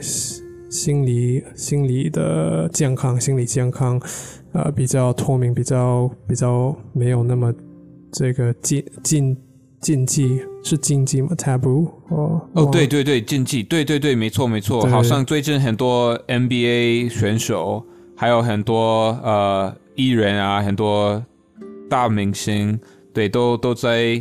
[0.69, 4.01] 心理心理的健康、心理健康
[4.53, 7.53] 呃比较透明，比较比较没有那么
[8.11, 9.37] 这个禁禁。
[9.79, 14.83] 禁忌是禁忌吗？Taboo 哦哦，对对对，禁忌，对对对，没错没错。
[14.87, 21.23] 好像最近很多 NBA 选手，还有很多呃艺人啊，很多
[21.87, 22.77] 大明星
[23.13, 24.19] 对，都都在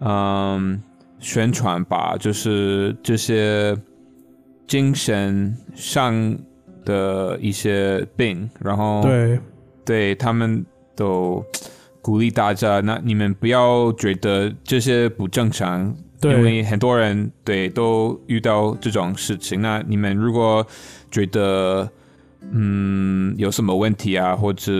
[0.00, 0.82] 嗯
[1.18, 3.76] 宣传吧，就是这些
[4.66, 6.36] 精神上
[6.84, 9.40] 的一些病，然后对
[9.84, 11.44] 对他们都
[12.00, 19.60] 鼓励大家，那你们不要觉得这些不正常，因为很多人对都遇到这种事情。
[19.60, 20.66] 那你们如果
[21.10, 21.88] 觉得
[22.52, 24.72] 嗯有什么问题啊，或者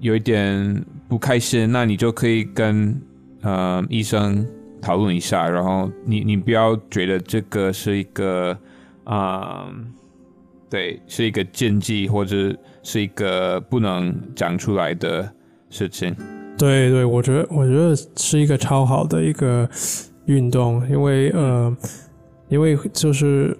[0.00, 3.00] 有一点不开心，那你就可以跟
[3.42, 4.46] 呃医生
[4.82, 8.58] 讨论一下，然后你你不要觉得这个是一个
[9.04, 9.72] 啊、
[10.68, 15.32] 对，是一个禁忌或者是一个不能讲出来的
[15.70, 16.14] 事情。
[16.58, 19.68] 对对，我觉得我觉得是一个超好的一个
[20.26, 21.76] 运动，因为呃，
[22.48, 23.56] 因为就是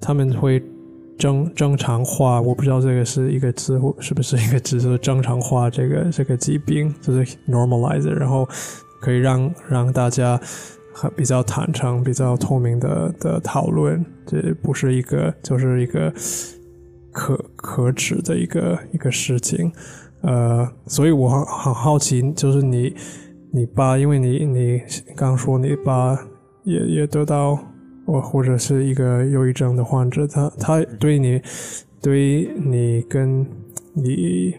[0.00, 0.62] 他们会
[1.18, 8.46] 正正常化，我不知道这个是一个字是不是一个字，就是正常化这个这个疾病，就是 normalize，it，然后
[9.02, 10.40] 可以让让大家
[10.94, 16.12] 很比较坦诚、比较透明的的讨论，这不是一个就是一个
[17.10, 19.72] 可可耻的一个一个事情。
[20.22, 22.94] 呃，所以我很很好奇，就是你
[23.50, 24.80] 你爸，因为你你
[25.16, 26.16] 刚说你爸
[26.62, 27.58] 也也得到
[28.06, 31.42] 我或者是一个忧郁症的患者，他他对你
[32.00, 33.44] 对你跟
[33.94, 34.54] 你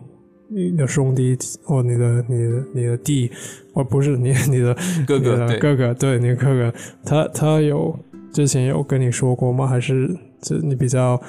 [0.53, 3.31] 你的兄弟或你的你的你的弟，
[3.73, 4.75] 或不是你你的
[5.07, 7.97] 哥哥的哥哥，对你的哥哥，他他有
[8.31, 9.65] 之前有跟你说过吗？
[9.67, 10.09] 还是
[10.41, 11.19] 这你比较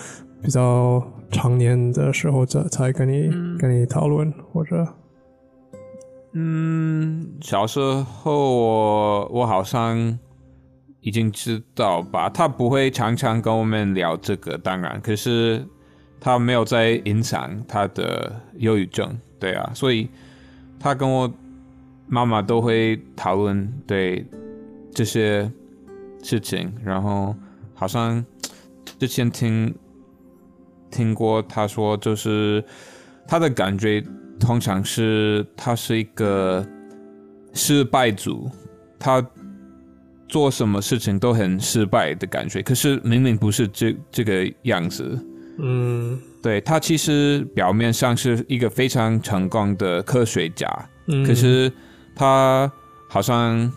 [0.43, 4.87] 比较常年的时候才才跟你、跟你讨论，或者
[6.35, 10.19] 嗯，小时候我我好像
[11.01, 15.65] 已经知道吧，他不会常常跟我们聊这个，当然，可是
[16.25, 20.09] 他没有在影响他的忧郁症，对啊，所以
[20.81, 21.31] 他跟我
[22.07, 24.25] 妈妈都会讨论对
[24.91, 25.53] 这些
[26.23, 27.37] 事情，然后
[27.75, 28.25] 好像
[28.99, 29.75] 之前听
[30.91, 32.65] 听过他说，就是
[33.29, 34.03] 他的感觉
[34.41, 36.67] 通常是他是一个
[37.53, 38.51] 失败组，
[38.99, 39.23] 他
[40.27, 45.23] 做什么事情都很失败的感觉，可是明明不是这这个样子。
[45.59, 46.21] 嗯。
[46.43, 50.69] 对他其实表面上是一个非常成功的科学家，
[51.07, 51.73] 嗯，可是
[52.15, 52.71] 他
[53.09, 53.73] 好像，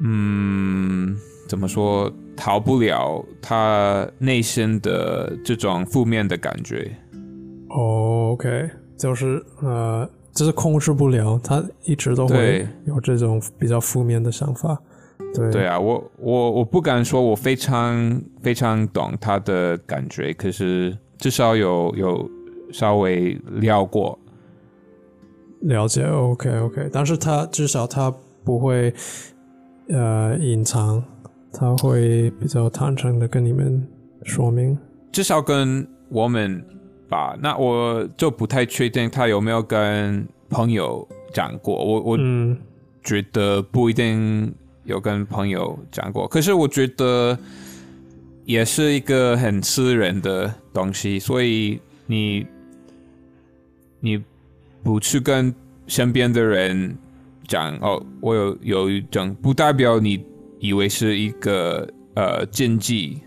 [0.00, 6.90] 嗯，怎么说，逃不了他内心的这种负面的感觉。
[7.68, 14.76] 哦，OK，就是呃，就是控制不了，他一直都会有这种比较负面的想法，
[15.34, 22.30] 对对啊，我我我不敢说我非常非常懂他的感觉，可是至少有有
[22.72, 24.18] 稍微聊过。
[25.62, 28.12] 了解，OK OK，但是他至少他
[28.44, 28.94] 不会
[29.88, 31.02] 呃隐藏，
[31.52, 33.84] 他会比较坦诚的跟你们
[34.22, 34.78] 说明。
[35.10, 36.64] 至少跟我们
[37.08, 41.74] 吧，那我就不太确定他有没有跟朋友讲过。
[41.74, 42.56] 我我嗯
[43.02, 44.54] 觉得不一定
[44.88, 47.38] 有跟朋友讲过，可是我觉得
[48.46, 52.46] 也是一个很私人的东西，所以你
[54.00, 54.24] 你
[54.82, 55.54] 不去跟
[55.86, 56.96] 身边的人
[57.46, 60.24] 讲哦，我有有一种，不代表你
[60.58, 63.20] 以为是一个呃禁忌，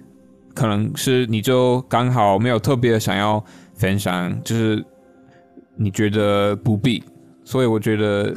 [0.56, 3.43] 可能是你就刚好没有特别想要
[3.76, 4.84] 分享，就是
[5.76, 7.04] 你觉得不必，
[7.43, 8.36] 所以我觉得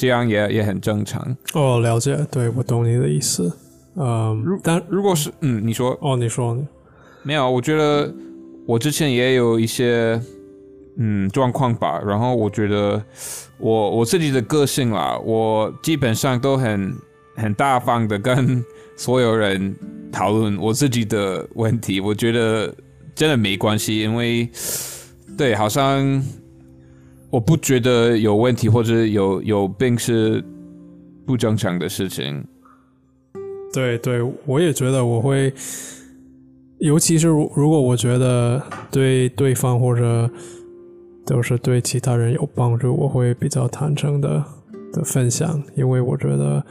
[0.00, 1.36] 这样也也很正常。
[1.52, 3.52] 哦，了解，对我懂你的意思。
[3.96, 6.66] 嗯，但如果是嗯，你说哦，你说你
[7.22, 7.50] 没有？
[7.50, 8.10] 我觉得
[8.66, 10.18] 我之前也有一些
[10.96, 13.02] 嗯状况吧，然后我觉得
[13.58, 16.94] 我我自己的个性啦，我基本上都很
[17.36, 18.64] 很大方的跟
[18.96, 19.76] 所有人
[20.10, 22.74] 讨论我自己的问题，我觉得
[23.14, 24.48] 真的没关系，因为
[25.36, 26.24] 对，好像
[27.30, 30.44] 我不觉得有问题或者有有病是
[31.24, 32.44] 不正常的事情。
[33.72, 35.52] 对对，我也觉得我会，
[36.78, 40.28] 尤其是如如果我觉得对对方或者
[41.24, 44.44] 都是对其他人有帮助，我会比较坦诚的
[44.92, 46.64] 的分享，因为我觉得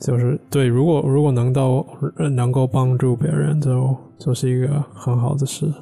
[0.00, 1.86] 就是对，如果如果能到
[2.34, 5.72] 能够帮助别人就，就是一个很好的事。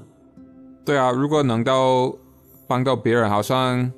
[0.84, 2.14] 对啊，如果能到
[2.66, 3.90] 帮到别人，好像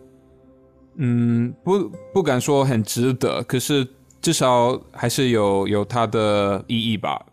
[0.97, 3.87] 嗯，不不敢说很值得，可是
[4.21, 7.25] 至少还是有有它的意义吧。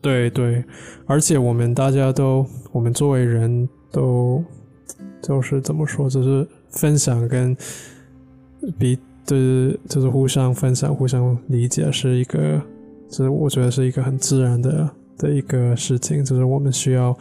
[0.00, 0.64] 对对，
[1.06, 4.44] 而且我们大家都，我们作为人都，
[5.20, 7.56] 就是怎么说，就是分享跟
[8.78, 8.96] 比
[9.26, 12.62] 对，就是互相分享、互相理解，是一个，
[13.08, 14.88] 就是我觉得是一个很自然的
[15.18, 16.24] 的一个事情。
[16.24, 17.16] 就是我们需要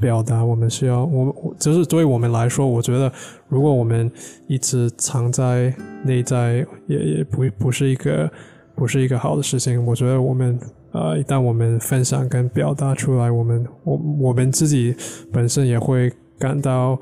[0.00, 3.12] 表达，我们需要，我就是对于我们来说，我觉得
[3.48, 4.10] 如果我们
[4.48, 5.74] 一直藏在
[6.04, 8.30] 内在，也也不不是一个
[8.74, 9.84] 不是一个好的事情。
[9.86, 10.58] 我觉得我们
[10.90, 14.94] 呃，一旦我们分享跟表达出来，我们我我们自己
[15.32, 17.00] 本身也会感到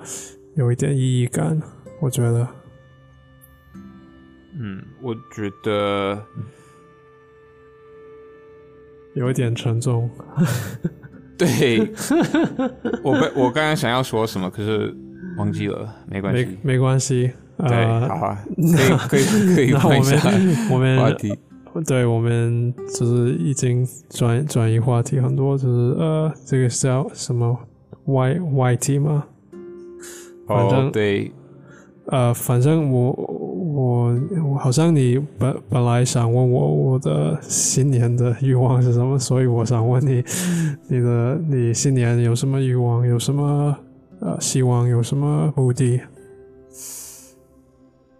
[0.54, 1.60] 有一点意义感。
[2.00, 2.46] 我觉得。
[4.58, 6.22] 嗯，我觉得
[9.14, 10.10] 有一点沉重。
[11.46, 11.80] 对，
[13.02, 14.94] 我被我刚刚想要说什么，可是
[15.38, 17.32] 忘记了，没关系，没关系。
[17.56, 18.44] 对，好啊，
[19.08, 20.30] 可以可以可以换一下
[20.70, 21.36] 我们话题。
[21.86, 27.58] 对，我们就是已经转转移话题很多，就是呃，这个叫什么
[28.04, 29.24] Y Y T 吗？
[30.46, 31.32] 反正对。
[32.10, 40.22] 呃，反正我我我好像你本本来想问我我的新年的欲望是什么，所以我想问你，
[40.88, 43.76] 你的你新年有什么欲望，有什么
[44.20, 46.00] 呃希望，有什么目的？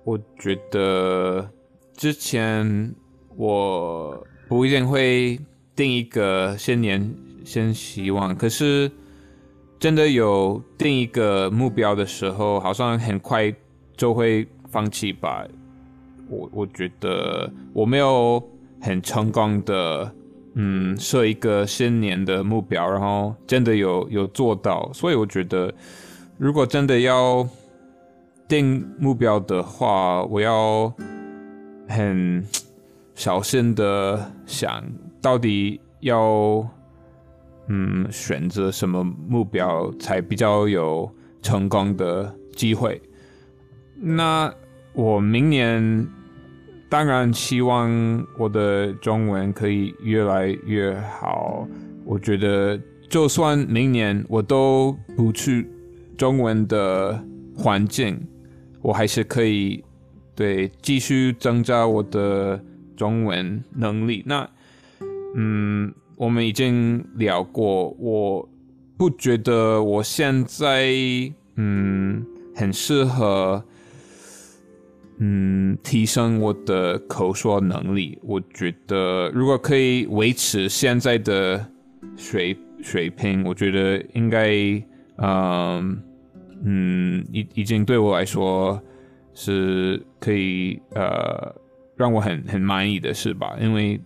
[0.05, 1.51] 我觉得
[1.97, 2.95] 之前
[3.37, 5.37] 我不一定会
[5.75, 7.13] 定一个新年
[7.45, 8.89] 新希望，可是
[9.81, 13.53] 真的有定一个目标的时候，好像很快。
[14.01, 15.47] 就会放弃吧。
[16.27, 18.43] 我我觉得我没有
[18.81, 20.11] 很成功的，
[20.55, 24.91] 嗯，设一个新年的目标，然后真的有有做到。
[24.95, 25.71] 所以我觉得，
[26.39, 27.47] 如果真的要
[28.49, 30.91] 定目标的话，我要
[31.87, 32.43] 很
[33.15, 34.83] 小心的想
[35.21, 36.67] 到底要
[37.69, 42.99] 嗯选择什么目标才比较有成功的机会。
[44.03, 44.53] 那
[44.95, 46.09] 我明年
[46.89, 51.69] 当然希望我的中文可以越来越好。
[52.05, 55.69] 我觉得就算明年我都不去
[56.17, 57.23] 中文的
[57.55, 58.19] 环境，
[58.81, 59.85] 我还是可以
[60.35, 62.59] 对继续增加我的
[62.97, 64.23] 中文能力。
[64.27, 64.49] 那
[65.37, 68.49] 嗯，我们已经聊过，我
[68.97, 70.91] 不觉得我现在
[71.57, 72.25] 嗯
[72.57, 73.63] 很适合。
[75.23, 81.63] 嗯，提升我的口说能力，我觉得如果可以维持现在的
[82.17, 84.49] 水水平，我觉得应该，
[85.19, 86.03] 嗯
[86.65, 88.83] 嗯，已已经对我来说
[89.35, 91.55] 是可以呃
[91.97, 93.55] 让我很很满意的是吧？
[93.61, 94.01] 因为，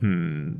[0.00, 0.56] 嗯，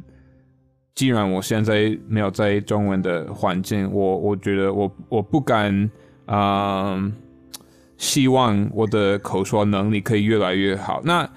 [0.94, 5.90] 既然我现在没有在中文的环境，我我觉得我我不敢
[6.26, 7.10] 啊。
[7.96, 11.00] 希望我的口说能力可以越来越好。
[11.04, 11.28] 那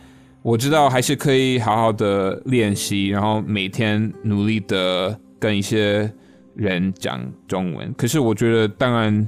[0.42, 6.12] 我知道还是可以好好的练习，然后每天努力的跟一些
[6.56, 7.94] 人讲中文。
[7.98, 9.28] 可是我觉得，当然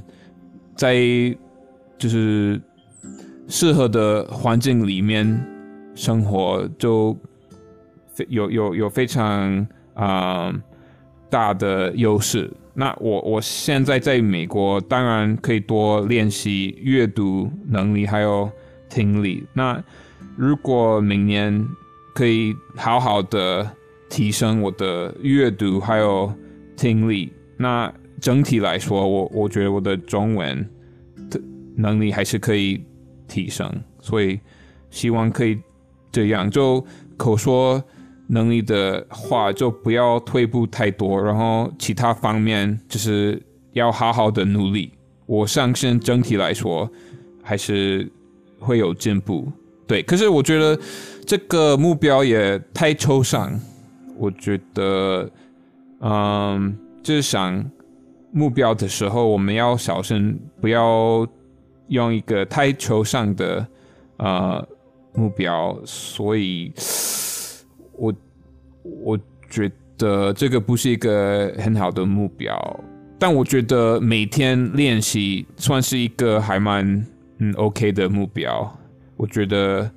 [0.74, 0.96] 在
[1.98, 2.60] 就是
[3.48, 5.26] 适合的环境里面
[5.94, 7.16] 生活，就
[8.28, 10.52] 有有有非常啊
[11.28, 12.50] 大的优势。
[12.80, 18.50] 那我我现在在美国，当然可以多练习阅读能力，还有
[18.88, 19.44] 听力。
[19.52, 19.84] 那
[20.34, 21.68] 如果明年
[22.14, 23.70] 可以好好的
[24.08, 26.32] 提升我的阅读还有
[26.74, 30.66] 听力，那整体来说，我我觉得我的中文
[31.28, 31.38] 的
[31.76, 32.82] 能力还是可以
[33.28, 33.70] 提升。
[34.00, 34.40] 所以
[34.88, 35.60] 希望可以
[36.10, 36.82] 这样，就
[37.18, 37.84] 口说。
[38.32, 44.92] 能力的话，就不要退步太多，然后其他方面就是要好好的努力。
[45.26, 46.88] 我相信整体来说
[47.42, 48.08] 还是
[48.60, 49.50] 会有进步。
[49.84, 50.78] 对，可是我觉得
[51.26, 53.52] 这个目标也太抽象。
[54.16, 55.28] 我觉得，
[56.00, 57.68] 嗯，就是想
[58.30, 61.26] 目标的时候，我们要小心，不要
[61.88, 63.66] 用一个太抽象的
[64.18, 64.64] 呃
[65.14, 65.76] 目标。
[65.84, 66.72] 所以。
[68.82, 69.18] 我
[69.48, 72.80] 觉得这个不是一个很好的目标，
[73.18, 77.06] 但我觉得每天练习算是一个还蛮
[77.38, 78.70] 嗯 OK 的目标。
[79.16, 79.90] 我觉得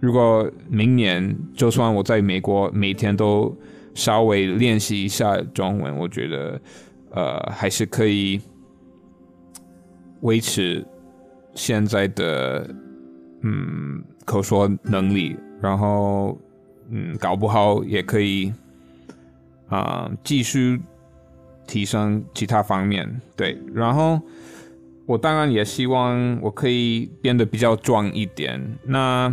[0.00, 3.54] 如果明年就算我在美国每天都
[3.92, 6.60] 稍微练习一下中文，我觉得
[7.10, 8.40] 呃还是可以
[10.22, 10.82] 维持
[11.54, 12.66] 现在的
[13.42, 16.38] 嗯口说能力，然后。
[16.90, 18.52] 嗯，搞不好也可以
[19.68, 20.80] 啊，继续
[21.66, 23.20] 提升其他方面。
[23.36, 24.20] 对，然后
[25.06, 28.60] 我当然也希望我可以变得比较壮一点。
[28.84, 29.32] 那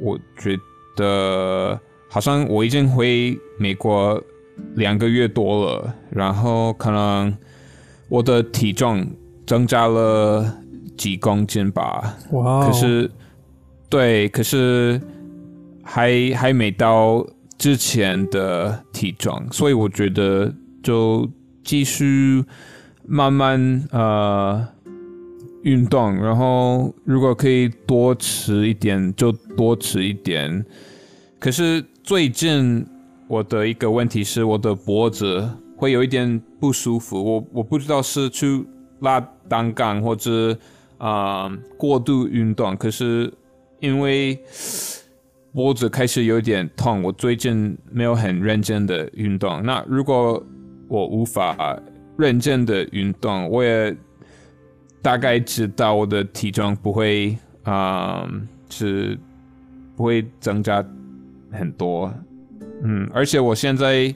[0.00, 0.58] 我觉
[0.96, 4.22] 得好像我已经回美国
[4.74, 7.36] 两个月多了，然后可能
[8.08, 9.04] 我的体重
[9.46, 10.58] 增加了
[10.96, 12.16] 几公斤吧。
[12.30, 12.66] 哇！
[12.66, 13.10] 可是，
[13.88, 15.00] 对，可是
[15.84, 17.24] 还还没到
[17.58, 21.30] 之前的体重，所以我觉得就
[21.62, 22.44] 继续
[23.06, 24.66] 慢慢呃
[25.62, 30.64] 运动，然后如果可以多吃一点就多吃一点。
[31.38, 32.84] 可是最近
[33.28, 38.64] 我的一个问题是，我的脖子会有一点不舒服，我我不知道是去
[39.00, 40.58] 拉单杠或者
[40.98, 43.32] 啊过度运动，可是
[43.80, 44.38] 因为
[45.54, 49.62] 脖子开始有点痛，我最近没有很认真的运动。
[49.64, 50.44] 那如果
[50.88, 51.78] 我无法
[52.18, 53.96] 认真的运动，我也
[55.00, 58.28] 大概知道我的体重不会啊
[58.68, 59.16] 是
[59.96, 60.84] 不会增加。
[61.52, 62.12] 很多，
[62.82, 64.12] 嗯，而且我现在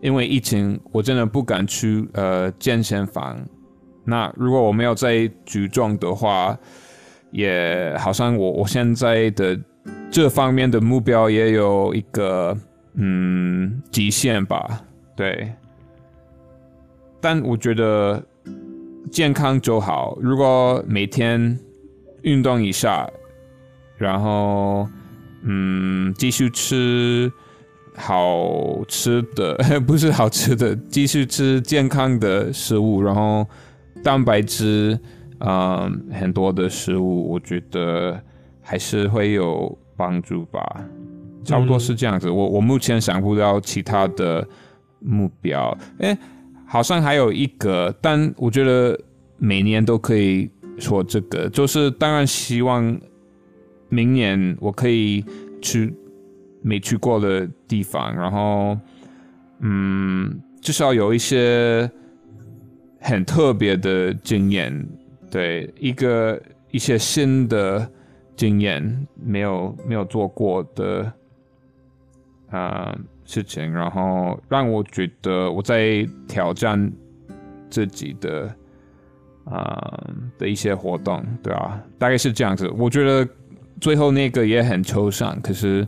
[0.00, 3.38] 因为疫情，我真的不敢去呃健身房。
[4.04, 6.58] 那如果我没有在举重的话，
[7.30, 9.54] 也好像我我现在的
[10.10, 12.56] 这方面的目标也有一个
[12.94, 14.82] 嗯极限吧，
[15.16, 15.52] 对。
[17.20, 18.22] 但我觉得
[19.10, 21.58] 健康就好，如果每天
[22.22, 23.08] 运动一下，
[23.96, 24.88] 然后。
[25.42, 27.32] 嗯，继续吃
[27.94, 33.46] 好吃的， 不是好吃的，继续吃健康的食物，然后
[34.02, 34.98] 蛋白质，
[35.38, 38.20] 嗯，很多的食物，我觉得
[38.68, 40.60] 还是会有帮助吧。
[41.42, 42.28] 差不多是这样子。
[42.28, 44.46] 我我目前想不到其他的
[45.00, 46.16] 目标，哎，
[46.66, 48.98] 好像还有一个，但我觉得
[49.38, 53.00] 每年都可以说这个，就是当然希望。
[53.90, 55.24] 明年我可以
[55.62, 55.94] 去
[56.60, 58.76] 没去过的地方，然后，
[59.60, 61.90] 嗯，至少有一些
[63.00, 64.86] 很特别的经验，
[65.30, 66.38] 对一个
[66.70, 67.90] 一些新的
[68.38, 71.12] 经验，没有没有做过的
[72.48, 76.90] 啊事情，然后让我觉得我在挑战
[77.68, 78.54] 自己的
[79.44, 80.08] 啊
[80.38, 83.28] 的一些活动，对啊，大概是这样子，我觉得。
[83.80, 85.86] 最后那个也很抽象，可是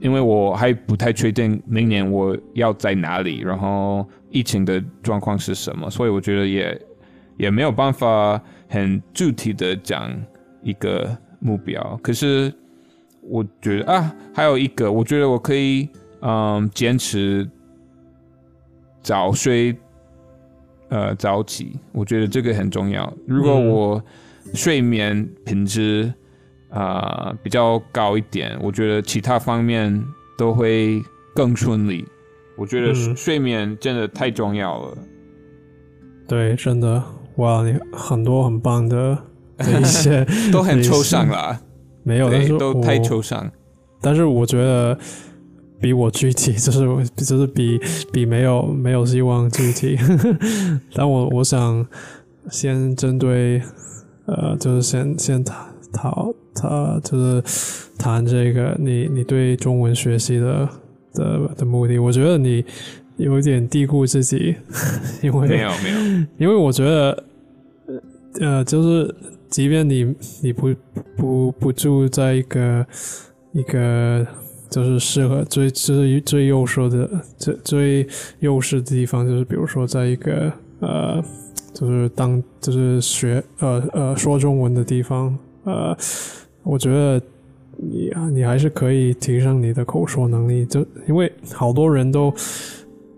[0.00, 6.82] 因为我还不太确定明年我要在哪里，然后疫情的状况是什么，所以我觉得也
[7.36, 10.10] 也没有办法很具体的讲
[10.60, 12.00] 一个目标。
[12.02, 12.50] 可是
[13.20, 15.86] 我觉得啊，还有一个，我觉得我可以
[16.20, 17.46] 嗯坚持
[19.02, 19.76] 早睡
[20.88, 23.12] 呃早起，我觉得这个很重要。
[23.26, 24.02] 如果我
[24.54, 26.12] 睡眠品质
[26.70, 30.02] 啊，比较高一点，我觉得其他方面
[30.38, 31.02] 都会
[31.34, 32.06] 更顺利。
[32.56, 34.96] 我觉得睡眠真的太重要了。
[36.26, 37.02] 对，真的，
[37.36, 39.18] 哇，你很多很棒的
[39.58, 41.60] 一些 都很抽象啦，
[42.02, 43.50] 没有，但是都太抽象。
[44.00, 44.96] 但是我觉得
[45.80, 46.80] 比我具体，就是
[47.16, 47.80] 就是比
[48.12, 49.98] 比没有没有希望具体。
[50.94, 51.86] 但我我想
[52.50, 53.62] 先针对
[54.26, 55.56] 呃，就是先先谈。
[55.96, 57.40] 讨他就是
[57.96, 60.68] 谈这个，你你对中文学习的
[61.14, 62.64] 的的目的，我觉得你
[63.16, 64.56] 有点低估自己，
[65.22, 65.98] 因为没有没有，
[66.36, 67.24] 因为我觉得
[68.40, 69.14] 呃，就是
[69.54, 70.74] 即便你你不
[71.16, 72.84] 不不住在一个
[73.52, 74.26] 一个
[74.68, 78.08] 就是适合最最最优秀的最最
[78.40, 81.22] 优势的地方，就是比如说在一个呃，
[81.72, 85.38] 就是当就是学呃呃说中文的地方。
[85.62, 85.96] 呃，
[86.64, 87.22] 我觉得
[87.76, 92.34] 你你还是可以提升你的口说能力，就因为好多人都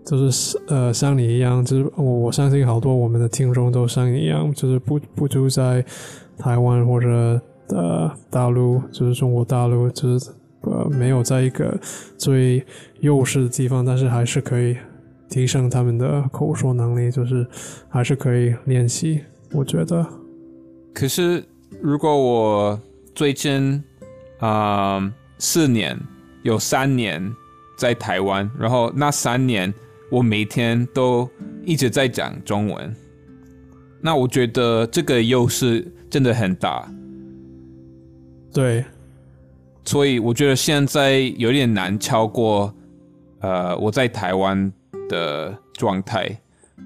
[0.05, 5.83] 就是呃像你一样，就是我我相信好多我们的听众都像你一样，就是不不住在
[6.37, 10.31] 台湾或者呃大陆，就是中国大陆，就是
[10.61, 11.77] 呃没有在一个
[12.17, 12.65] 最
[13.01, 14.77] 优势的地方，但是还是可以
[15.29, 17.45] 提升他们的口说能力，就是
[17.89, 19.21] 还是可以练习，
[19.51, 20.05] 我觉得。
[20.93, 21.43] 可是。
[21.81, 22.79] 如果我
[23.13, 23.83] 最近
[24.39, 25.99] 啊四年
[26.41, 27.21] 有三年
[27.77, 29.71] 在台湾，然后那三年
[30.09, 31.29] 我每天都
[31.65, 32.95] 一直在讲中文，
[33.99, 36.89] 那我觉得这个优势真的很大。
[38.53, 38.83] 对，
[39.85, 42.73] 所以我觉得现在有点难超过
[43.39, 44.71] 呃我在台湾
[45.09, 46.39] 的状态，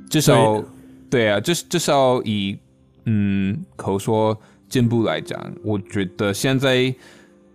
[0.10, 0.64] 至少
[1.10, 2.58] 对啊，至至少以。
[3.06, 6.94] 嗯口说进步来讲，我觉得现在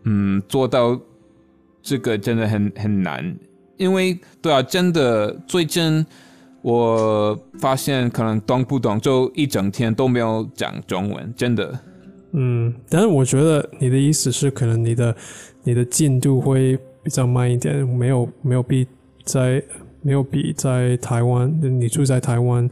[0.02, 1.00] 嗯做到
[1.80, 3.38] 这个真的很很难，
[3.76, 6.04] 因为对啊，真的最近
[6.66, 11.78] 我发现可能动不动就一整天都没有讲中文，真的。
[12.32, 15.14] 嗯，但是我觉得你的意思是，可能你的
[15.62, 18.84] 你的进度会比较慢一点，没有没有比
[19.24, 19.62] 在
[20.02, 22.68] 没有比在台湾，你住在台湾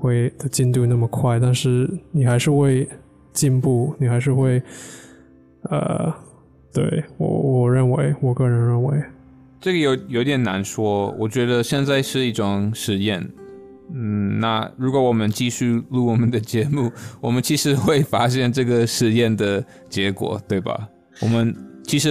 [0.00, 2.88] 会的进度那么快，但是你还是会
[3.32, 4.60] 进步，你还是会，
[5.70, 6.12] 呃，
[6.74, 9.00] 对我我认为，我个人认为，
[9.66, 13.28] 这个有有点难说，我觉得现在是一种实验。
[13.92, 16.88] 嗯，那如果我们继续录我们的节目，
[17.20, 20.88] 我们其实会发现这个实验的结果，对吧？
[21.20, 21.52] 我们
[21.82, 22.10] 其实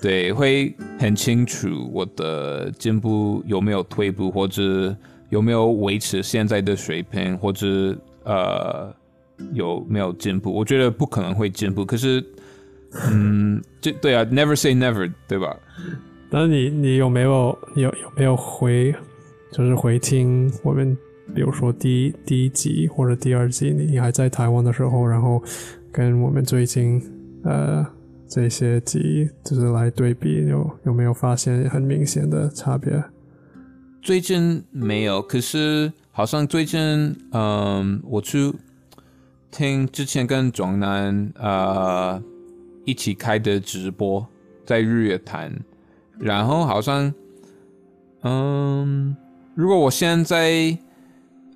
[0.00, 4.96] 对会很清楚我的进步有没有退步，或者
[5.28, 7.94] 有没有维持现在的水平，或者
[8.24, 8.90] 呃
[9.52, 10.50] 有没有进步？
[10.50, 12.24] 我觉得不可能会进步，可是
[13.10, 15.54] 嗯，这对啊，never say never，对吧？
[16.32, 18.92] 那你你有没有有有没有回？
[19.52, 20.96] 就是回听我们，
[21.34, 25.42] 比如说第一第一集或者第二集，你你还在台湾的时候，然后
[25.92, 26.98] 跟我们最近
[27.44, 27.86] 呃
[28.26, 33.04] 这些集，就是来对比，有有没有发现很明显的差别？
[34.00, 38.50] 最近没有，可是好像最近，嗯，我去
[39.50, 42.22] 听之前跟壮男呃
[42.86, 44.26] 一起开的直播，
[44.64, 45.52] 在日月潭，
[46.22, 47.12] 然后好像，
[48.22, 49.16] 嗯。
[49.54, 50.74] 如果我现在，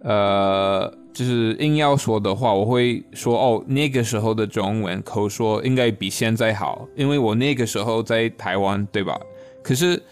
[0.02, 9.18] 呃，就是硬要说的话，我会说哦，那个时候的中文口说应该比现在好，因为我那个时候在台湾，对吧？
[9.62, 10.02] 可是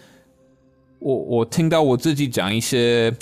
[0.97, 3.15] 我我听到我自己讲一些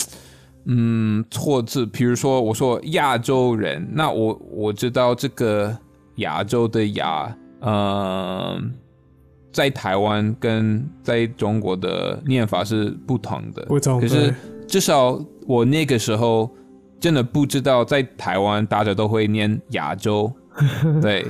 [0.64, 5.76] 嗯错字，比如说我说亚洲人，那我我知道这个
[6.16, 8.72] 亚洲的亚，嗯。
[9.54, 14.00] 在台湾跟在中国的念法是不同的，不同。
[14.00, 14.34] 可是
[14.66, 16.50] 至少我那个时候
[16.98, 20.30] 真的不知道，在台湾大家都会念亚洲，
[21.00, 21.24] 对。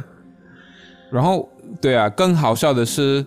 [1.12, 1.46] 然后
[1.82, 3.24] 对啊，更好笑的是，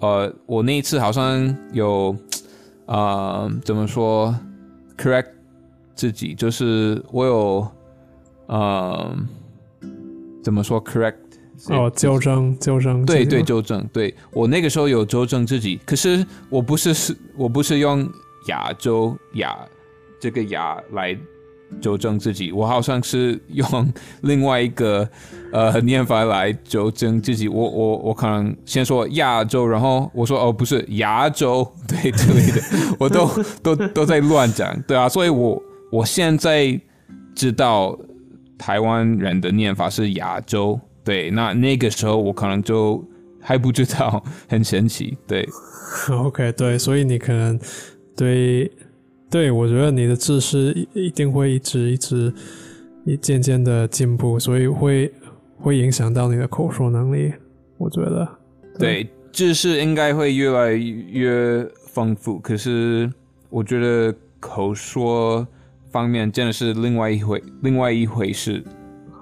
[0.00, 2.14] 呃，我那一次好像有
[2.86, 4.34] 啊，怎么说
[4.98, 5.28] ，correct
[5.94, 7.68] 自己，就是我有，
[8.48, 9.24] 嗯，
[10.42, 11.21] 怎么说 correct。
[11.68, 18.08] 哦，纠正，纠正，对对，纠正，对我那个时候有纠正自己，可是我不是是，我不是用
[18.48, 19.56] 亚洲亚
[20.18, 21.16] 这个亚来
[21.80, 23.92] 纠正自己，我好像是用
[24.22, 25.08] 另外一个
[25.52, 27.46] 呃念法来纠正自己。
[27.48, 32.60] 我我我可能先说亚洲，然后我说哦不是亚洲， 对之类的，
[32.98, 33.30] 我都
[33.62, 36.78] 都都在乱讲，对啊，所以我我现在
[37.34, 37.96] 知道
[38.58, 40.80] 台湾人的念法是亚洲。
[41.04, 43.04] 对，那那个时候我可能就
[43.40, 45.18] 还不知道， 很神奇。
[45.26, 45.48] 对
[46.10, 47.58] ，OK，对，所以你可能
[48.16, 48.70] 对
[49.28, 52.32] 对，我觉得你的知识一定会一直一直
[53.04, 55.12] 一渐渐的进步，所以会
[55.58, 57.32] 会影响到你的口说能力。
[57.78, 58.28] 我觉得，
[58.78, 63.12] 对，知识应该会越来越丰富，可是
[63.50, 65.44] 我觉得口说
[65.90, 68.62] 方面真的是另外一回另外一回事。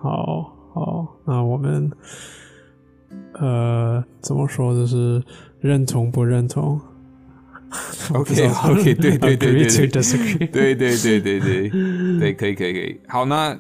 [0.03, 0.60] 好。
[0.81, 1.91] 好，那我们
[3.35, 4.72] 呃怎么说？
[4.72, 5.22] 就是
[5.61, 6.81] 认同不认同
[8.14, 11.68] ？OK，OK，对对对对对，对对对对对
[12.18, 12.99] 对，可以可以可以。
[13.07, 13.55] 好，那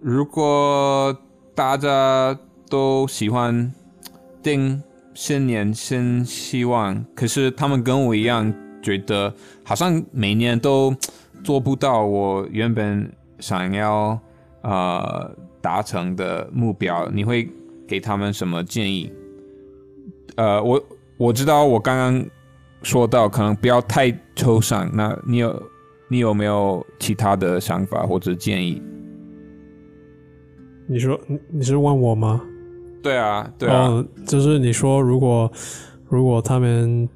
[0.00, 1.16] 如果
[1.54, 2.36] 大家
[2.68, 3.72] 都喜欢
[4.42, 4.82] 定
[5.14, 8.52] 新年新希望，可是他们跟我一样
[8.82, 9.32] 觉得
[9.62, 10.92] 好像每年都
[11.44, 14.18] 做不到我原本想要
[14.62, 15.30] 呃。
[15.68, 17.46] 达成的目标，你会
[17.86, 19.12] 给他们什么建议？
[20.36, 20.82] 呃，我
[21.18, 22.24] 我知道我刚刚
[22.82, 25.62] 说到可能不要太抽象，那你有
[26.08, 28.82] 你有没有其他的想法或者建议？
[30.86, 32.40] 你说你你是问我吗？
[33.02, 35.52] 对啊，对啊，就是你说如果
[36.08, 37.06] 如果他们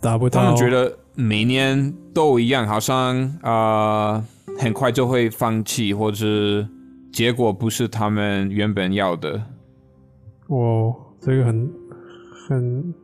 [0.00, 4.24] 达不到，他们觉得每年都一样，好像啊
[4.58, 6.66] 很快就会放弃，或者。
[7.12, 9.42] 结果不是他们原本要的。
[10.48, 11.70] 哦，这个很
[12.48, 12.94] 很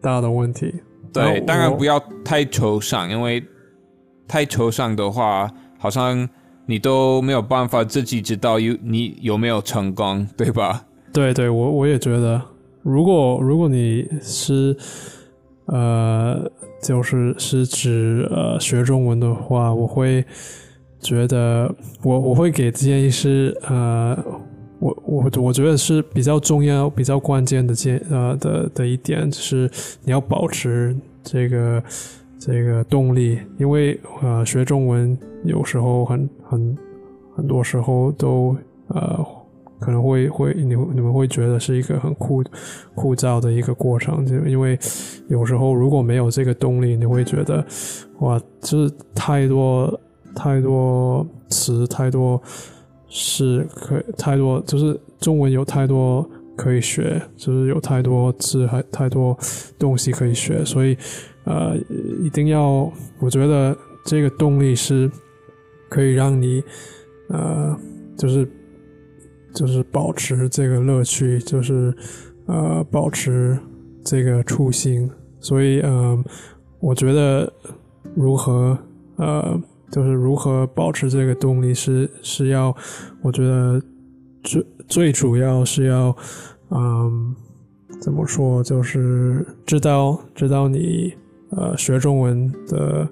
[0.00, 0.74] 大的问题。
[1.12, 3.42] 对，当然不要太抽象，因为
[4.26, 6.28] 太抽象的话，好像
[6.66, 10.84] 你都没有办法自己知道有你有没有成功，对吧？
[11.12, 12.42] 对对，我我也觉得，
[12.82, 14.76] 如果如果你是
[15.66, 16.50] 呃，
[16.82, 20.22] 就是是指呃学中文的话，我会
[21.00, 21.72] 觉得
[22.02, 24.16] 我我会给建议是呃，
[24.80, 29.70] 我我我觉得是比较重要、比较关键的建呃的的一点，就是
[30.02, 31.82] 你要保持这个
[32.38, 36.76] 这个动力，因为呃学中文有时候很很
[37.36, 38.56] 很多时候都
[38.88, 39.24] 呃
[39.78, 42.42] 可能会会你你们会觉得是一个很枯
[42.94, 44.76] 枯燥的一个过程，就因为
[45.28, 47.64] 有时候如果没有这个动力，你会觉得
[48.20, 50.00] 哇，就是太多。
[50.36, 52.40] 太多词，太多
[53.08, 59.36] 是可太多，就是中文有太多可以学，就是有太多字，还太多
[59.78, 60.94] 东西可以学，所以
[61.44, 61.74] 呃，
[62.22, 63.74] 一定要，我觉得
[64.04, 65.10] 这个动力是
[65.88, 66.62] 可以让你
[67.30, 67.74] 呃，
[68.18, 68.46] 就是
[69.54, 71.96] 就是保持这个乐趣，就是
[72.46, 73.58] 呃，保持
[74.04, 75.10] 这个初心，
[75.40, 76.22] 所以呃，
[76.80, 77.50] 我觉得
[78.14, 78.76] 如何
[79.16, 79.58] 呃。
[79.90, 82.74] 就是如何保持这个动力是是要，
[83.22, 83.80] 我觉得
[84.42, 86.16] 最最主要是要，
[86.70, 87.34] 嗯，
[88.00, 88.62] 怎么说？
[88.62, 91.14] 就是知道知道你
[91.50, 93.08] 呃学中文的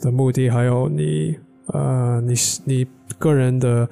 [0.00, 2.86] 的目的，还有你呃你你
[3.18, 3.88] 个人的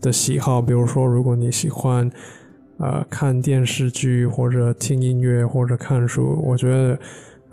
[0.00, 0.60] 的喜好。
[0.60, 2.10] 比如说，如果你喜欢
[2.78, 6.98] 呃看电视剧或者听音乐或者看书，我觉得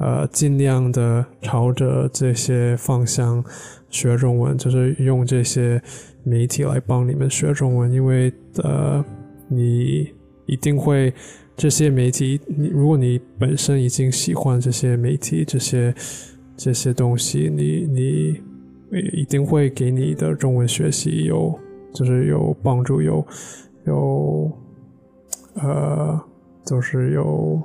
[0.04, 3.44] 呃尽量的朝着这些方向。
[3.90, 5.80] 学中文就是用这些
[6.24, 8.34] 媒体来帮你们学中文，因为
[8.64, 9.06] 呃，
[9.48, 10.12] 你
[10.48, 11.14] 一定会
[11.56, 15.94] 这些媒体，你如果你本身已经喜欢这些媒体，这些
[16.58, 18.42] 这些东西，你你
[19.22, 21.54] 一定会给你的中文学习有
[21.94, 23.24] 就是有帮助，有
[23.86, 24.52] 有
[25.54, 26.20] 呃，
[26.66, 27.62] 就是有。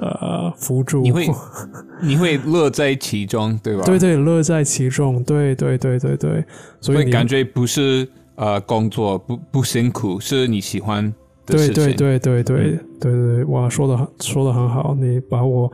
[0.00, 1.28] 呃，辅助你会
[2.00, 3.82] 你会乐在其中，对吧？
[3.84, 6.44] 对对，乐在其中，对对对对对，
[6.80, 11.12] 所以感觉不是呃工作不不辛苦，是你喜欢
[11.46, 11.74] 的事情。
[11.74, 15.70] 对对对对对对对，哇，说的说的很好，你把我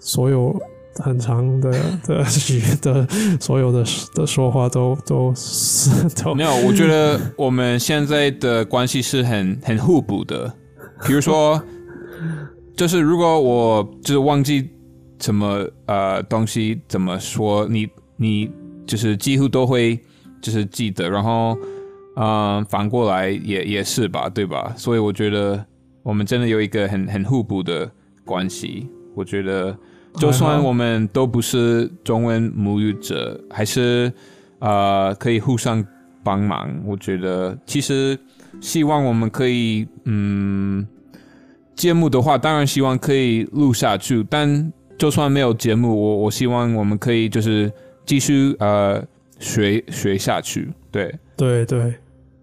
[0.00, 0.58] 所有
[0.96, 1.70] 很长的
[2.04, 3.06] 的语的
[3.38, 5.32] 所有的的说话都都
[6.24, 6.52] 都没有。
[6.66, 10.52] 我觉得我们现在的关系是很很互补的，
[11.06, 11.62] 比如说。
[12.80, 14.66] 就是如果我就是忘记
[15.18, 18.50] 什么呃东西怎么说，你你
[18.86, 20.00] 就是几乎都会
[20.40, 21.54] 就是记得，然后
[22.16, 24.72] 嗯反过来也也是吧，对吧？
[24.78, 25.62] 所以我觉得
[26.02, 27.86] 我们真的有一个很很互补的
[28.24, 28.88] 关系。
[29.14, 29.76] 我觉得
[30.14, 34.10] 就算我们都不是中文母语者，还是
[34.60, 35.86] 呃可以互相
[36.24, 36.82] 帮忙。
[36.86, 38.18] 我觉得其实
[38.58, 40.86] 希望我们可以嗯。
[41.80, 47.72] 节目的话，当然希望可以录下去，但就算没有节目，我我希望我们可以就是
[48.04, 49.02] 继续呃
[49.38, 50.70] 学学下去。
[50.92, 51.94] 对对对，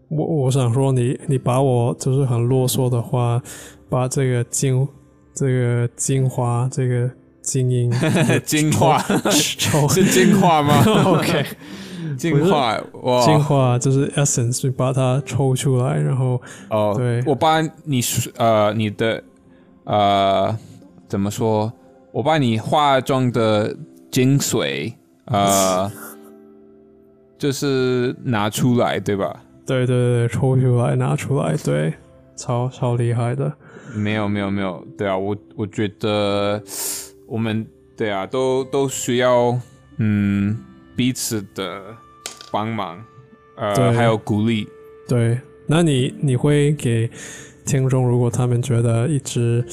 [0.09, 3.39] 我我想说，你你把我就是很啰嗦的话，
[3.91, 4.87] 把这个精
[5.35, 7.07] 这个精华这个
[7.43, 7.93] 精英
[8.43, 8.97] 精华
[9.87, 10.83] 是精华吗？
[11.05, 11.45] OK。
[12.15, 13.21] 进化哇！
[13.25, 18.01] 进化就是 essence，把它抽出来，然后哦，对，我把你
[18.37, 19.23] 呃你的
[19.85, 20.57] 呃
[21.07, 21.71] 怎么说？
[22.11, 23.75] 我把你化妆的
[24.09, 24.93] 精髓
[25.25, 25.91] 呃，
[27.37, 29.43] 就是拿出来，对吧？
[29.65, 31.93] 对对对，抽出来拿出来，对，
[32.35, 33.51] 超超厉害的。
[33.93, 36.61] 没有没有没有，对啊，我我觉得
[37.27, 39.59] 我们对啊，都都需要
[39.97, 40.57] 嗯。
[40.97, 41.95] 彼此的
[42.51, 42.99] 帮忙，
[43.55, 44.67] 呃，还有鼓励。
[45.07, 47.07] 对，那你你会给
[47.63, 49.63] 听众，如果他们觉得一直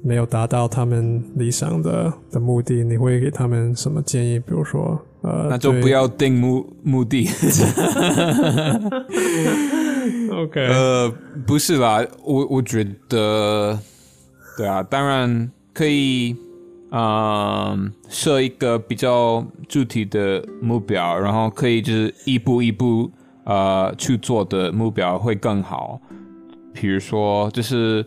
[0.00, 4.38] 没有达到他们理想的的目的，你会给他们什么建议？
[4.38, 7.28] 比如说，呃，那就不要定目目的。
[10.30, 11.12] OK，呃，
[11.44, 13.76] 不是啦，我我觉得，
[14.56, 16.36] 对啊，当然可以。
[16.96, 23.10] 嗯，设一个比较具体的目标，然后可以就是一步一步
[23.42, 26.00] 呃去做的目标会更好。
[26.72, 28.06] 比如说，就是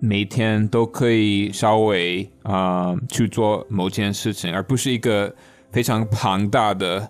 [0.00, 5.34] 每天都可以稍微啊去做某件事情，而不是一个
[5.70, 7.06] 非常庞大的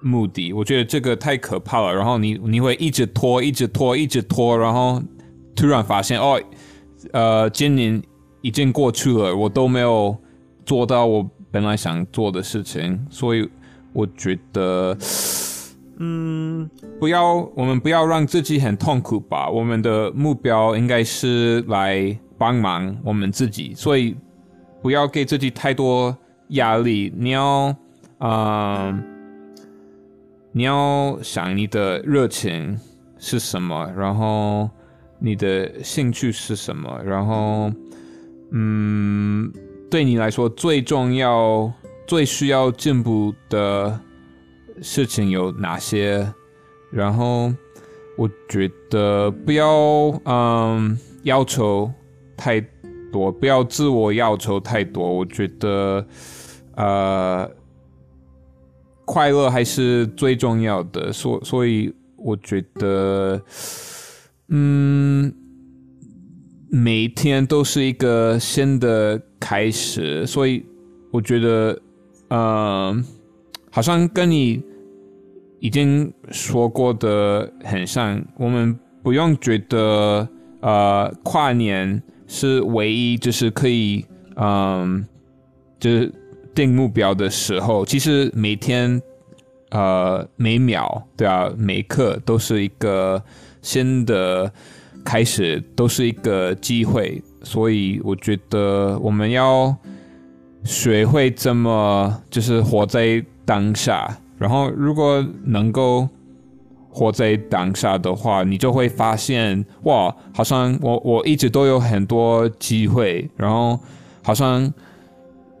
[0.00, 0.52] 目的。
[0.52, 1.94] 我觉得这个太可怕了。
[1.94, 5.00] 然后你你会一直拖，一直拖，一直拖，然后
[5.54, 6.42] 突然发现哦，
[7.12, 8.02] 呃，今年。
[8.40, 10.16] 已经过去了，我都没有
[10.64, 13.48] 做到我本来想做的事情，所以
[13.92, 14.96] 我觉得，
[15.98, 16.68] 嗯，
[17.00, 19.48] 不要，我们不要让自己很痛苦吧。
[19.48, 24.16] 我们的目标应该是来帮忙我们自己，所以
[24.80, 26.16] 不要给自己太多
[26.50, 27.12] 压力。
[27.16, 27.74] 你要，
[28.20, 29.02] 嗯，
[30.52, 32.78] 你要想你的热情
[33.18, 34.70] 是什么，然后
[35.18, 37.72] 你的兴趣是什么，然后
[38.50, 39.52] 嗯，
[39.90, 41.72] 对你来说最重要、
[42.06, 43.98] 最需要进步的
[44.80, 46.32] 事情有哪些？
[46.90, 47.52] 然后
[48.16, 49.68] 我觉得不要
[50.24, 51.92] 嗯要求
[52.36, 52.58] 太
[53.12, 55.18] 多，不要自我要求太多。
[55.18, 56.06] 我觉得
[56.76, 57.50] 呃
[59.04, 63.40] 快乐还是最重要的，所所以我觉得
[64.48, 65.32] 嗯
[66.70, 70.64] 每天都是一个新的开始，所以
[71.10, 71.80] 我觉得
[72.28, 73.04] 嗯
[73.70, 74.62] 好像跟你。
[75.60, 80.28] 已经说过的很像，我们不用觉得
[80.60, 84.06] 呃跨年是唯一就是可以
[84.36, 85.04] 嗯
[85.80, 86.12] 就是
[86.54, 89.02] 定目标的时候，其实每天
[89.70, 93.20] 呃每秒对啊每刻都是一个
[93.60, 94.52] 新的
[95.08, 99.74] 开始，都是一个机会，所以我觉得我们要
[100.64, 104.06] 学会这么就是活在当下。
[104.36, 106.06] 然后，如果能够
[106.90, 113.80] 活在当下的话，你就会发现，哇，好像我我一直都有很多机会，然后
[114.22, 114.70] 好像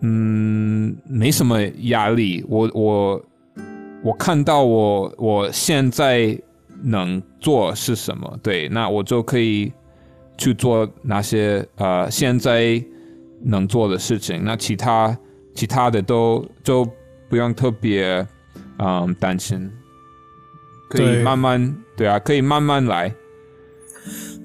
[0.02, 2.44] 嗯没什么压力。
[2.46, 3.22] 我我
[4.04, 6.38] 我看到我我现在
[6.82, 9.72] 能做是什么，对，那我就可以
[10.36, 12.82] 去做那些呃现在
[13.42, 14.42] 能做的事情。
[14.44, 15.16] 那其他
[15.54, 16.88] 其他的都就
[17.28, 18.26] 不用特别。
[18.80, 19.68] 嗯，担心，
[20.88, 23.12] 可以慢慢，对啊，可以慢慢来。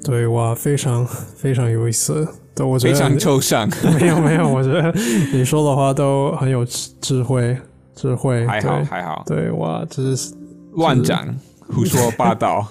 [0.03, 3.69] 对哇，非常非常有意思，对我觉得非常抽象。
[3.99, 4.91] 没有没有，我觉得
[5.31, 7.55] 你说的话都很有智慧，
[7.93, 9.23] 智慧还好还好。
[9.27, 10.33] 对哇，只是
[10.77, 11.27] 乱讲，
[11.67, 12.65] 胡说八道，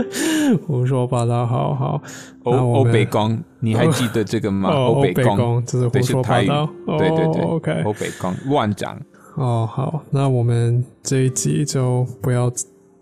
[0.66, 2.02] 胡说八道，好好。
[2.44, 4.70] 欧欧北宫，你还记得这个吗？
[4.70, 6.68] 欧北宫这是胡说八道，
[6.98, 8.98] 对对对，OK，欧北宫乱讲。
[9.34, 12.50] 哦，好，那我们这一集就不要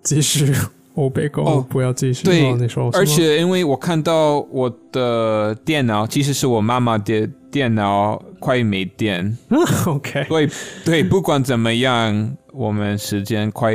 [0.02, 0.52] 继续
[0.94, 2.24] 欧北宫，不要继续。
[2.24, 2.90] 对，你说。
[2.92, 9.36] 而且，因为我看到我的电脑，其实是我妈妈的电脑快没电。
[9.86, 10.26] OK。
[10.28, 10.48] 对
[10.84, 13.72] 对，不管怎么样，我们时间快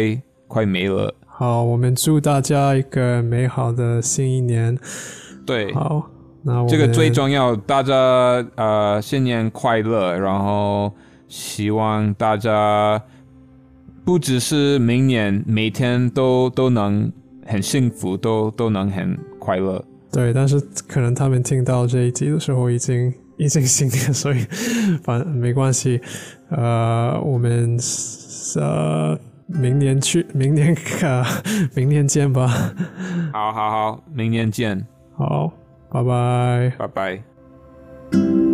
[0.47, 1.13] 快没了。
[1.41, 4.77] 好，我们祝大家一个美好的新一年。
[5.43, 6.07] 对，好，
[6.43, 7.95] 那这个最重要，大家
[8.53, 10.93] 呃新年快乐，然后。
[11.27, 13.01] 希望大家
[14.03, 17.09] 不只是明年每天都都能
[17.45, 19.81] 很幸福，都都能很快乐。
[20.11, 24.45] 对，但是可能他们听到这一集的时候已经已经新年，所以
[25.03, 26.01] 反没关系。
[26.49, 27.79] 呃，我们
[28.57, 29.17] 呃
[29.53, 31.23] 明年去明年看
[31.75, 32.47] 明年见吧。
[33.33, 34.85] 好好好明年见。
[35.15, 35.51] 好
[35.89, 36.73] 拜拜。
[36.77, 38.50] 拜拜。